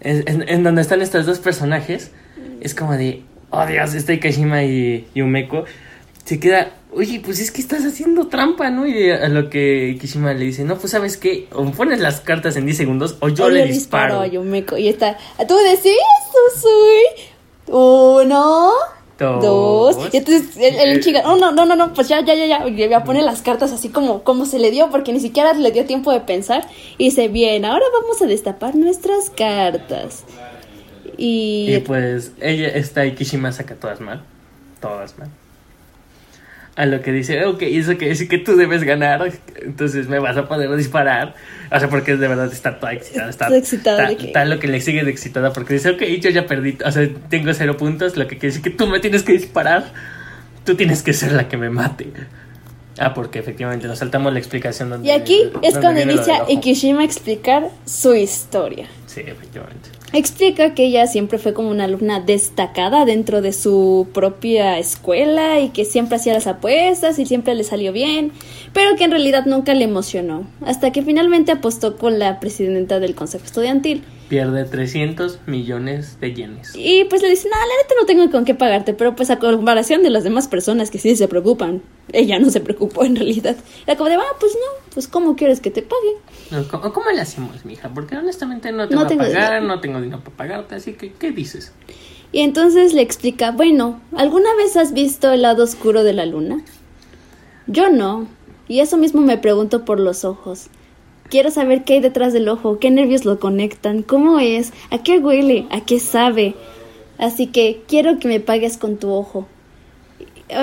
[0.00, 2.12] en, en, donde están estos dos personajes,
[2.60, 5.64] es como de, oh Dios, está Ikishima y Yumeko,
[6.24, 8.86] se queda oye, pues es que estás haciendo trampa, ¿no?
[8.86, 12.56] Y a lo que Kishima le dice, no, pues sabes qué, o pones las cartas
[12.56, 14.24] en 10 segundos o yo le, disparo.
[14.26, 15.16] yo me y está,
[15.46, 15.92] tú decís,
[16.60, 17.26] soy
[17.66, 18.72] uno,
[19.18, 22.72] dos, y entonces el, chica, no, no, no, no, pues ya, ya, ya, ya, y
[22.72, 25.84] le poner las cartas así como, como se le dio, porque ni siquiera le dio
[25.84, 26.66] tiempo de pensar,
[26.98, 30.24] y dice, bien, ahora vamos a destapar nuestras cartas.
[31.16, 34.24] Y, y pues ella está y Kishima saca todas mal,
[34.80, 35.28] todas mal
[36.80, 40.38] a lo que dice, ok, eso quiere decir que tú debes ganar, entonces me vas
[40.38, 41.34] a poder disparar.
[41.70, 43.28] O sea, porque de verdad está toda excitada.
[43.28, 44.10] Está, excitada.
[44.10, 47.06] Está, lo que le sigue de excitada porque dice, ok, yo ya perdí, o sea,
[47.28, 49.92] tengo cero puntos, lo que quiere decir que tú me tienes que disparar.
[50.64, 52.12] Tú tienes que ser la que me mate.
[53.00, 55.08] Ah, porque efectivamente nos saltamos la explicación donde...
[55.08, 58.88] Y aquí es cuando inicia Ikishima a explicar su historia.
[59.06, 59.88] Sí, efectivamente.
[60.12, 65.70] Explica que ella siempre fue como una alumna destacada dentro de su propia escuela y
[65.70, 68.32] que siempre hacía las apuestas y siempre le salió bien,
[68.74, 73.14] pero que en realidad nunca le emocionó, hasta que finalmente apostó con la presidenta del
[73.14, 74.04] consejo estudiantil.
[74.30, 76.70] Pierde 300 millones de yenes.
[76.76, 79.40] Y pues le dice, no, la neta no tengo con qué pagarte, pero pues a
[79.40, 83.56] comparación de las demás personas que sí se preocupan, ella no se preocupó en realidad.
[83.88, 86.64] Era como de, ah, pues no, pues ¿cómo quieres que te pague?
[86.70, 87.88] ¿Cómo, cómo le hacemos, mija?
[87.92, 91.32] Porque honestamente no te voy a pagar, no tengo dinero para pagarte, así que, ¿qué
[91.32, 91.72] dices?
[92.30, 96.62] Y entonces le explica, bueno, ¿alguna vez has visto el lado oscuro de la luna?
[97.66, 98.28] Yo no,
[98.68, 100.68] y eso mismo me pregunto por los ojos.
[101.30, 105.20] Quiero saber qué hay detrás del ojo, qué nervios lo conectan, cómo es, a qué
[105.20, 106.56] huele, a qué sabe.
[107.18, 109.46] Así que quiero que me pagues con tu ojo.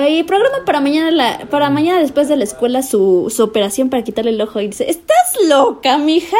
[0.08, 4.02] Y programa para mañana, la, para mañana después de la escuela su, su operación para
[4.02, 4.60] quitarle el ojo.
[4.60, 5.16] Y dice, ¿estás
[5.48, 6.36] loca, mija?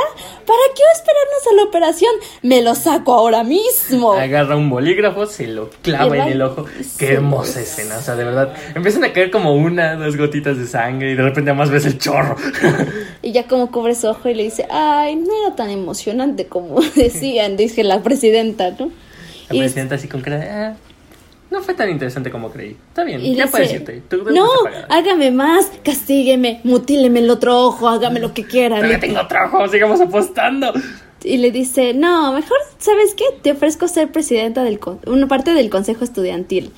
[0.46, 2.11] ¿Para qué esperarnos a la operación?
[2.42, 4.12] Me lo saco ahora mismo.
[4.18, 6.66] Agarra un bolígrafo, se lo clava en el ojo.
[6.99, 8.55] Qué hermosa escena, o sea, de verdad.
[8.74, 11.99] Empiezan a caer como una, dos gotitas de sangre y de repente además ves el
[11.99, 12.36] chorro.
[13.20, 16.80] Y ya como cubre su ojo y le dice, ay, no era tan emocionante como
[16.94, 18.90] decían, dice la presidenta, ¿no?
[19.51, 20.88] La presidenta así con cara ah,
[21.51, 22.76] no fue tan interesante como creí.
[22.88, 24.03] Está bien, ya puedes irte.
[24.32, 24.49] no,
[24.88, 28.86] hágame más, castígueme, mutíleme el otro ojo, hágame lo que quiera.
[28.86, 30.72] Ya tengo otro ojo, sigamos apostando.
[31.24, 33.24] Y le dice, no, mejor, ¿sabes qué?
[33.42, 36.70] Te ofrezco ser presidenta del una parte del consejo estudiantil.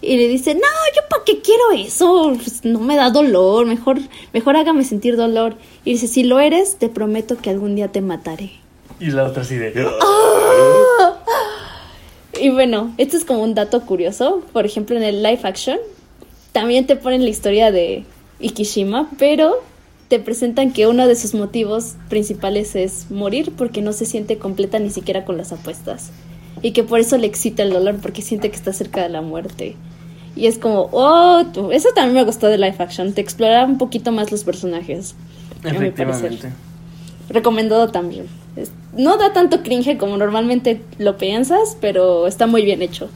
[0.00, 3.98] Y le dice, no, yo para qué quiero eso, pues, no me da dolor, mejor,
[4.32, 5.56] mejor hágame sentir dolor.
[5.84, 8.52] Y dice, si lo eres, te prometo que algún día te mataré.
[9.00, 9.72] Y la otra así de...
[10.02, 11.13] ¡Ah!
[12.44, 14.42] Y bueno, esto es como un dato curioso.
[14.52, 15.78] Por ejemplo, en el live action
[16.52, 18.04] también te ponen la historia de
[18.38, 19.62] Ikishima, pero
[20.08, 24.78] te presentan que uno de sus motivos principales es morir porque no se siente completa
[24.78, 26.10] ni siquiera con las apuestas.
[26.60, 29.22] Y que por eso le excita el dolor porque siente que está cerca de la
[29.22, 29.74] muerte.
[30.36, 34.12] Y es como, oh, eso también me gustó de live action, te explora un poquito
[34.12, 35.14] más los personajes.
[35.64, 36.52] Efectivamente.
[37.30, 38.26] Recomendado también
[38.96, 43.08] no da tanto cringe como normalmente lo piensas, pero está muy bien hecho.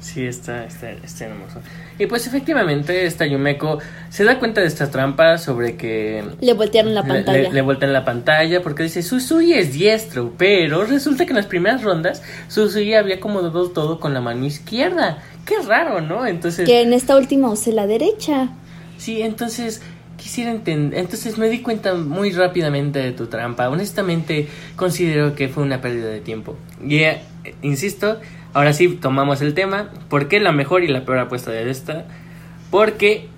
[0.00, 1.60] Sí, está, está, está hermoso.
[1.98, 3.78] Y pues efectivamente, esta Yumeko
[4.10, 6.22] se da cuenta de esta trampa sobre que...
[6.40, 7.50] Le voltearon la pantalla.
[7.50, 11.82] Le, voltean la pantalla porque dice, Susui es diestro, pero resulta que en las primeras
[11.82, 15.22] rondas Susui había acomodado todo con la mano izquierda.
[15.46, 16.26] Qué raro, ¿no?
[16.26, 16.66] Entonces...
[16.66, 18.50] Que en esta última usé la derecha.
[18.98, 19.82] Sí, entonces
[20.16, 20.98] quisiera entender.
[20.98, 23.68] Entonces me di cuenta muy rápidamente de tu trampa.
[23.68, 26.56] Honestamente, considero que fue una pérdida de tiempo.
[26.86, 27.22] Y eh,
[27.62, 28.20] insisto,
[28.52, 29.90] ahora sí tomamos el tema.
[30.08, 32.06] ¿Por qué la mejor y la peor apuesta de esta?
[32.70, 33.28] Porque,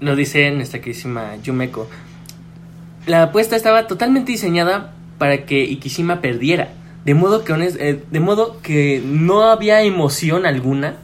[0.00, 1.88] nos dice nuestra querísima Yumeko,
[3.06, 6.68] la apuesta estaba totalmente diseñada para que Ikishima perdiera.
[7.04, 10.96] De modo que, eh, de modo que no había emoción alguna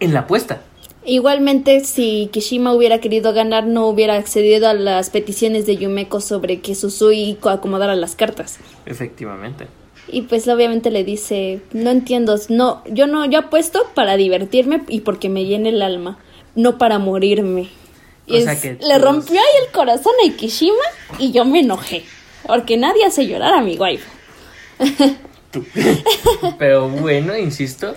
[0.00, 0.62] en la apuesta.
[1.04, 6.60] Igualmente, si Kishima hubiera querido ganar, no hubiera accedido a las peticiones de Yumeko sobre
[6.60, 8.58] que Susui co- acomodara las cartas.
[8.86, 9.66] Efectivamente.
[10.08, 15.00] Y pues obviamente le dice, no entiendo, no, yo no, yo apuesto para divertirme y
[15.00, 16.18] porque me llene el alma,
[16.54, 17.68] no para morirme.
[18.28, 20.74] O sea es- que le todos- rompió ahí el corazón a Kishima
[21.18, 22.04] y yo me enojé,
[22.46, 23.78] porque nadie hace llorar a mi.
[25.50, 25.64] Tú.
[26.58, 27.94] Pero bueno, insisto.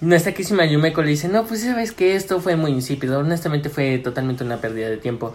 [0.00, 3.98] Nuestra querísima Yumeko le dice, no, pues sabes que esto fue muy insípido, honestamente fue
[3.98, 5.34] totalmente una pérdida de tiempo.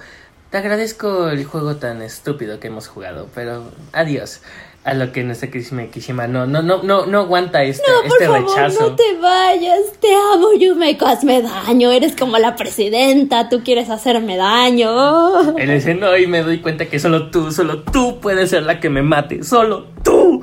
[0.50, 3.64] Te agradezco el juego tan estúpido que hemos jugado, pero
[3.94, 4.42] adiós.
[4.84, 8.22] A lo que nuestra querísima Kishima no, no, no, no, no aguanta este, No, por
[8.22, 8.90] este favor, rechazo.
[8.90, 14.38] no te vayas, te amo Yumeko, hazme daño, eres como la presidenta, tú quieres hacerme
[14.38, 15.58] daño.
[15.58, 18.80] Él dice, no, y me doy cuenta que solo tú, solo tú puedes ser la
[18.80, 20.35] que me mate, solo tú.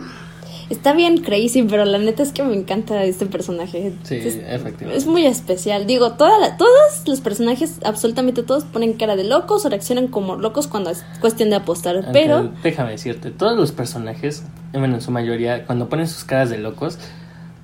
[0.71, 3.93] Está bien crazy, pero la neta es que me encanta este personaje.
[4.05, 4.97] Sí, es, efectivamente.
[4.97, 5.87] Es muy especial.
[5.87, 10.37] Digo, toda la- todos los personajes, absolutamente todos, ponen cara de locos o reaccionan como
[10.37, 11.97] locos cuando es cuestión de apostar.
[11.97, 16.51] Aunque, Pero déjame decirte, todos los personajes, bueno, en su mayoría, cuando ponen sus caras
[16.51, 16.99] de locos,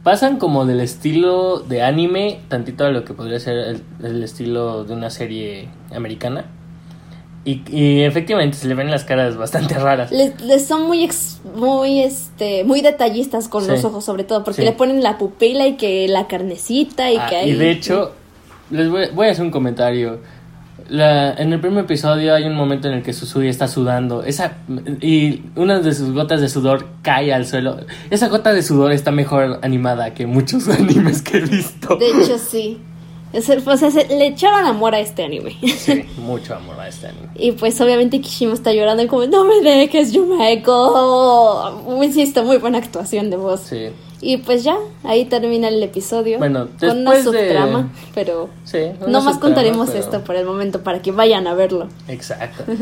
[0.03, 4.85] pasan como del estilo de anime, tantito a lo que podría ser el, el estilo
[4.85, 6.47] de una serie americana.
[7.49, 10.11] Y, y efectivamente se le ven las caras bastante raras.
[10.11, 13.71] les, les son muy, ex- muy, este, muy detallistas con Sí.
[13.71, 14.67] los ojos, sobre todo, porque Sí.
[14.67, 17.51] le ponen la pupila y que la carnecita y Ah, que hay.
[17.51, 18.13] y de hecho,
[18.71, 20.19] les voy, voy a hacer un comentario.
[20.91, 24.53] La, en el primer episodio hay un momento en el que Susui está sudando esa
[25.03, 27.79] y una de sus gotas de sudor cae al suelo.
[28.11, 31.97] Esa gota de sudor está mejor animada que muchos animes que he visto.
[31.97, 32.79] De hecho, sí.
[33.33, 35.57] Es o sea, se- le echaron amor a este anime.
[35.77, 37.29] Sí, mucho amor a este anime.
[37.35, 41.99] Y pues obviamente Kishima está llorando como, no me dejes, Yumeko.
[42.03, 43.61] Insisto, muy buena actuación de voz.
[43.61, 43.89] Sí,
[44.21, 46.39] Y pues ya, ahí termina el episodio.
[46.39, 48.79] Bueno, con una de- subtrama, pero sí.
[49.07, 51.89] no más contaremos pero- esto por el momento para que vayan a verlo.
[52.09, 52.65] Exacto.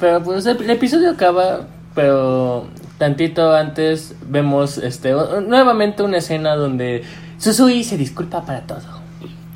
[0.00, 2.64] Pero pues el, el episodio acaba, pero
[2.96, 5.12] tantito antes vemos este
[5.46, 7.02] nuevamente una escena donde
[7.36, 8.80] Susui se disculpa para todo.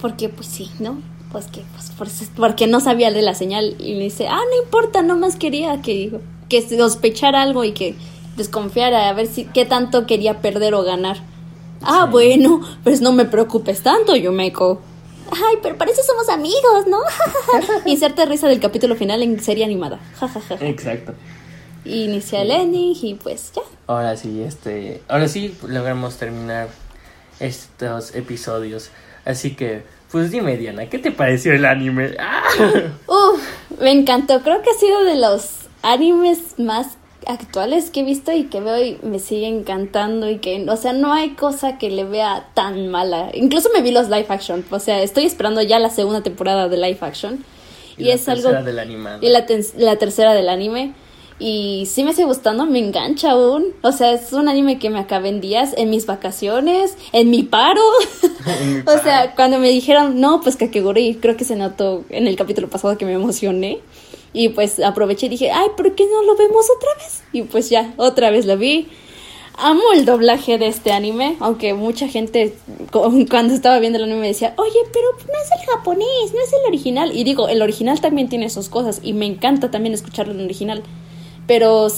[0.04, 1.00] Porque pues sí, ¿no?
[1.32, 4.62] Pues que pues, por- porque no sabía de la señal y me dice, ah, no
[4.62, 7.94] importa, nomás quería que, que sospechara algo y que
[8.36, 11.16] desconfiara a ver si qué tanto quería perder o ganar.
[11.80, 12.10] Ah, Sí.
[12.12, 14.82] bueno, pues no me preocupes tanto, Yumeko.
[15.32, 16.98] Ay, pero parece somos amigos, ¿no?
[17.86, 20.00] Inserta risa del capítulo final en serie animada.
[20.60, 21.14] Exacto.
[21.86, 23.62] Inicia el ending y pues ya.
[23.86, 26.68] Ahora sí, este, ahora sí logramos terminar
[27.40, 28.90] estos episodios.
[29.24, 29.82] Así que,
[30.14, 32.14] pues dime Diana, ¿qué te pareció el anime?
[32.20, 32.44] ¡Ah!
[33.08, 33.42] Uf,
[33.80, 34.42] me encantó.
[34.42, 38.80] Creo que ha sido de los animes más actuales que he visto y que veo
[38.80, 42.86] y me sigue encantando y que, o sea, no hay cosa que le vea tan
[42.90, 43.30] mala.
[43.34, 46.76] Incluso me vi los live action, o sea, estoy esperando ya la segunda temporada de
[46.76, 47.44] live action
[47.96, 49.18] y, la es algo tercera del animado.
[49.20, 50.94] y la tercera del anime.
[51.46, 53.66] Y sí me sigue gustando, me engancha aún.
[53.82, 57.42] O sea, es un anime que me acabé en días, en mis vacaciones, en mi
[57.42, 57.82] paro.
[58.46, 62.26] En mi o sea, cuando me dijeron, no, pues Kakegurui, creo que se notó en
[62.28, 63.80] el capítulo pasado que me emocioné.
[64.32, 67.22] Y pues aproveché y dije, ay, ¿por qué no lo vemos otra vez?
[67.34, 68.88] Y pues ya, otra vez lo vi.
[69.58, 72.54] Amo el doblaje de este anime, aunque mucha gente
[72.90, 76.52] cu- cuando estaba viendo el anime decía, oye, pero no es el japonés, no es
[76.54, 77.14] el original.
[77.14, 80.82] Y digo, el original también tiene sus cosas y me encanta también escucharlo en original.
[81.46, 81.88] Pero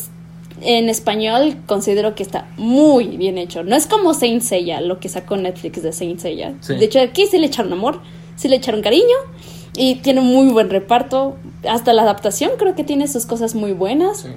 [0.60, 3.62] en español considero que está muy bien hecho.
[3.62, 6.54] No es como Saint Seiya, lo que sacó Netflix de Saint Seiya.
[6.60, 6.76] Sí.
[6.76, 8.00] De hecho, aquí sí le echaron amor,
[8.36, 9.16] sí le echaron cariño
[9.76, 11.36] y tiene muy buen reparto.
[11.68, 14.22] Hasta la adaptación creo que tiene sus cosas muy buenas.
[14.22, 14.28] Sí.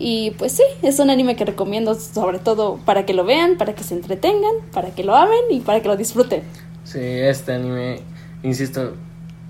[0.00, 3.74] Y pues sí, es un anime que recomiendo sobre todo para que lo vean, para
[3.74, 6.42] que se entretengan, para que lo amen y para que lo disfruten.
[6.84, 8.00] Sí, este anime,
[8.44, 8.94] insisto,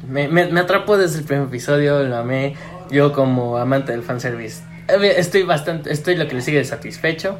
[0.09, 2.54] me, me, me atrapó desde el primer episodio, lo amé.
[2.90, 7.39] Yo como amante del fanservice, estoy bastante, estoy lo que le sigue satisfecho.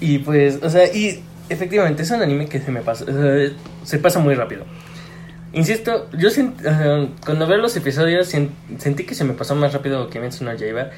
[0.00, 3.04] Y pues, o sea, y efectivamente es un anime que se me pasa,
[3.84, 4.64] se pasa muy rápido.
[5.52, 10.08] Insisto, yo sent- cuando veo los episodios sen- sentí que se me pasó más rápido
[10.10, 10.90] que Metsu no Yaiba,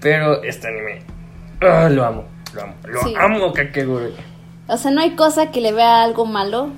[0.00, 1.02] pero este anime,
[1.60, 2.24] ah, lo amo,
[2.54, 3.14] lo amo, lo Sí.
[3.18, 4.12] amo Kakegurui.
[4.68, 6.70] O sea, no hay cosa que le vea algo malo.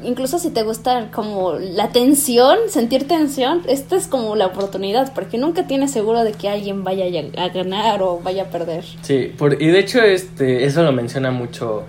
[0.00, 5.12] In- incluso si te gusta como la tensión, sentir tensión, esta es como la oportunidad,
[5.14, 7.04] porque nunca tienes seguro de que alguien vaya
[7.38, 8.84] a ganar o vaya a perder.
[9.02, 11.84] Sí, por, y de hecho este, eso lo menciona mucho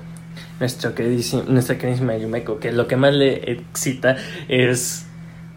[0.59, 4.16] nuestro queridísimo, nuestra queridísima Yumeko, que lo que más le excita
[4.47, 5.05] es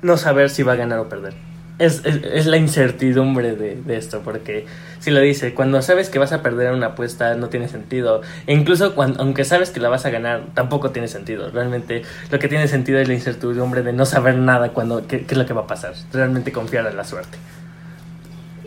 [0.03, 1.35] no saber si va a ganar o perder.
[1.79, 4.65] Es, es, es la incertidumbre de, de, esto, porque
[5.01, 8.23] si lo dice, cuando sabes que vas a perder una apuesta no tiene sentido.
[8.47, 11.51] E incluso cuando, aunque sabes que la vas a ganar, tampoco tiene sentido.
[11.51, 15.35] Realmente lo que tiene sentido es la incertidumbre de no saber nada cuando qué, qué
[15.35, 15.95] es lo que va a pasar.
[16.13, 17.39] Realmente confiar en la suerte.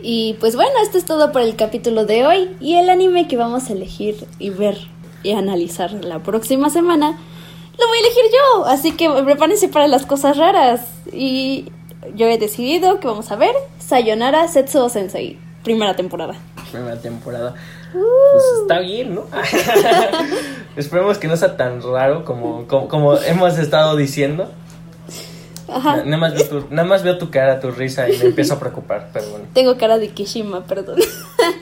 [0.02, 2.50] Y pues bueno, esto es todo por el capítulo de hoy.
[2.60, 4.76] Y el anime que vamos a elegir y ver
[5.22, 7.18] y analizar la próxima semana
[7.78, 8.66] lo voy a elegir yo.
[8.66, 10.80] Así que prepárense para las cosas raras.
[11.12, 11.70] Y
[12.14, 16.34] yo he decidido que vamos a ver Sayonara Setsuo Sensei, primera temporada.
[16.70, 17.54] Primera temporada.
[17.94, 18.02] Uh.
[18.32, 19.24] Pues está bien, ¿no?
[20.76, 24.50] Esperemos que no sea tan raro como, como, como hemos estado diciendo.
[25.68, 26.02] Ajá.
[26.04, 28.60] Nada más, veo tu, nada más veo tu cara, tu risa y me empiezo a
[28.60, 29.46] preocupar, pero bueno.
[29.54, 30.98] Tengo cara de Kishima, perdón.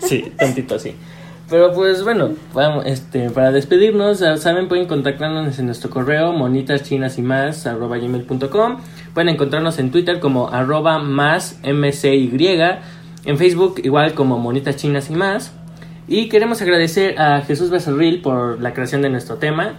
[0.00, 0.94] Sí, tantito así.
[1.48, 7.22] Pero pues bueno, vamos, este, para despedirnos, saben, pueden contactarnos en nuestro correo monitaschinas y
[7.22, 8.78] más arroba gmail.com.
[9.14, 12.32] Pueden encontrarnos en Twitter como arroba más mcy,
[13.24, 15.52] en Facebook igual como monitas chinas y más.
[16.08, 19.74] Y queremos agradecer a Jesús Becerril por la creación de nuestro tema.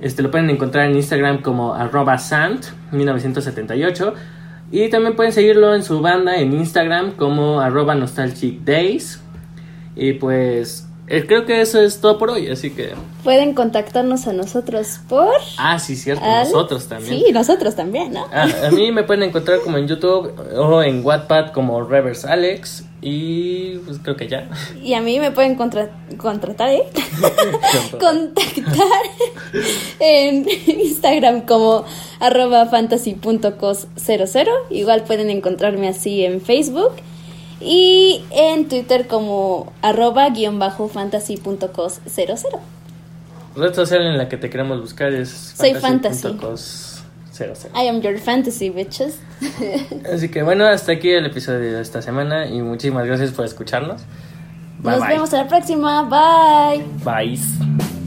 [0.00, 4.14] Este lo pueden encontrar en Instagram como arroba sant1978.
[4.70, 9.22] Y también pueden seguirlo en su banda en Instagram como arroba nostalgic days.
[9.96, 10.87] Y pues
[11.26, 12.92] creo que eso es todo por hoy, así que...
[13.24, 15.34] Pueden contactarnos a nosotros por...
[15.56, 16.44] Ah, sí, cierto, al...
[16.44, 17.20] nosotros también.
[17.20, 18.26] Sí, nosotros también, ¿no?
[18.32, 22.84] Ah, a mí me pueden encontrar como en YouTube o en Wattpad como Reverse Alex
[23.00, 24.48] y pues creo que ya.
[24.82, 26.82] Y a mí me pueden contra contratar, ¿eh?
[27.92, 29.02] Contactar
[30.00, 31.84] en Instagram como
[32.18, 34.48] arroba fantasy.cos00.
[34.70, 36.92] Igual pueden encontrarme así en Facebook.
[37.60, 42.60] Y en Twitter como arroba guion bajo fantasy.cos00.
[43.56, 46.34] Red social en la que te queremos buscar es Soy fantasy.
[46.34, 47.02] Cos
[47.32, 47.54] 00.
[47.74, 49.18] I am your fantasy, bitches.
[50.12, 54.02] Así que bueno, hasta aquí el episodio de esta semana y muchísimas gracias por escucharnos.
[54.80, 55.08] Bye Nos bye.
[55.14, 56.02] vemos a la próxima.
[56.04, 56.84] Bye.
[57.04, 57.97] Bye.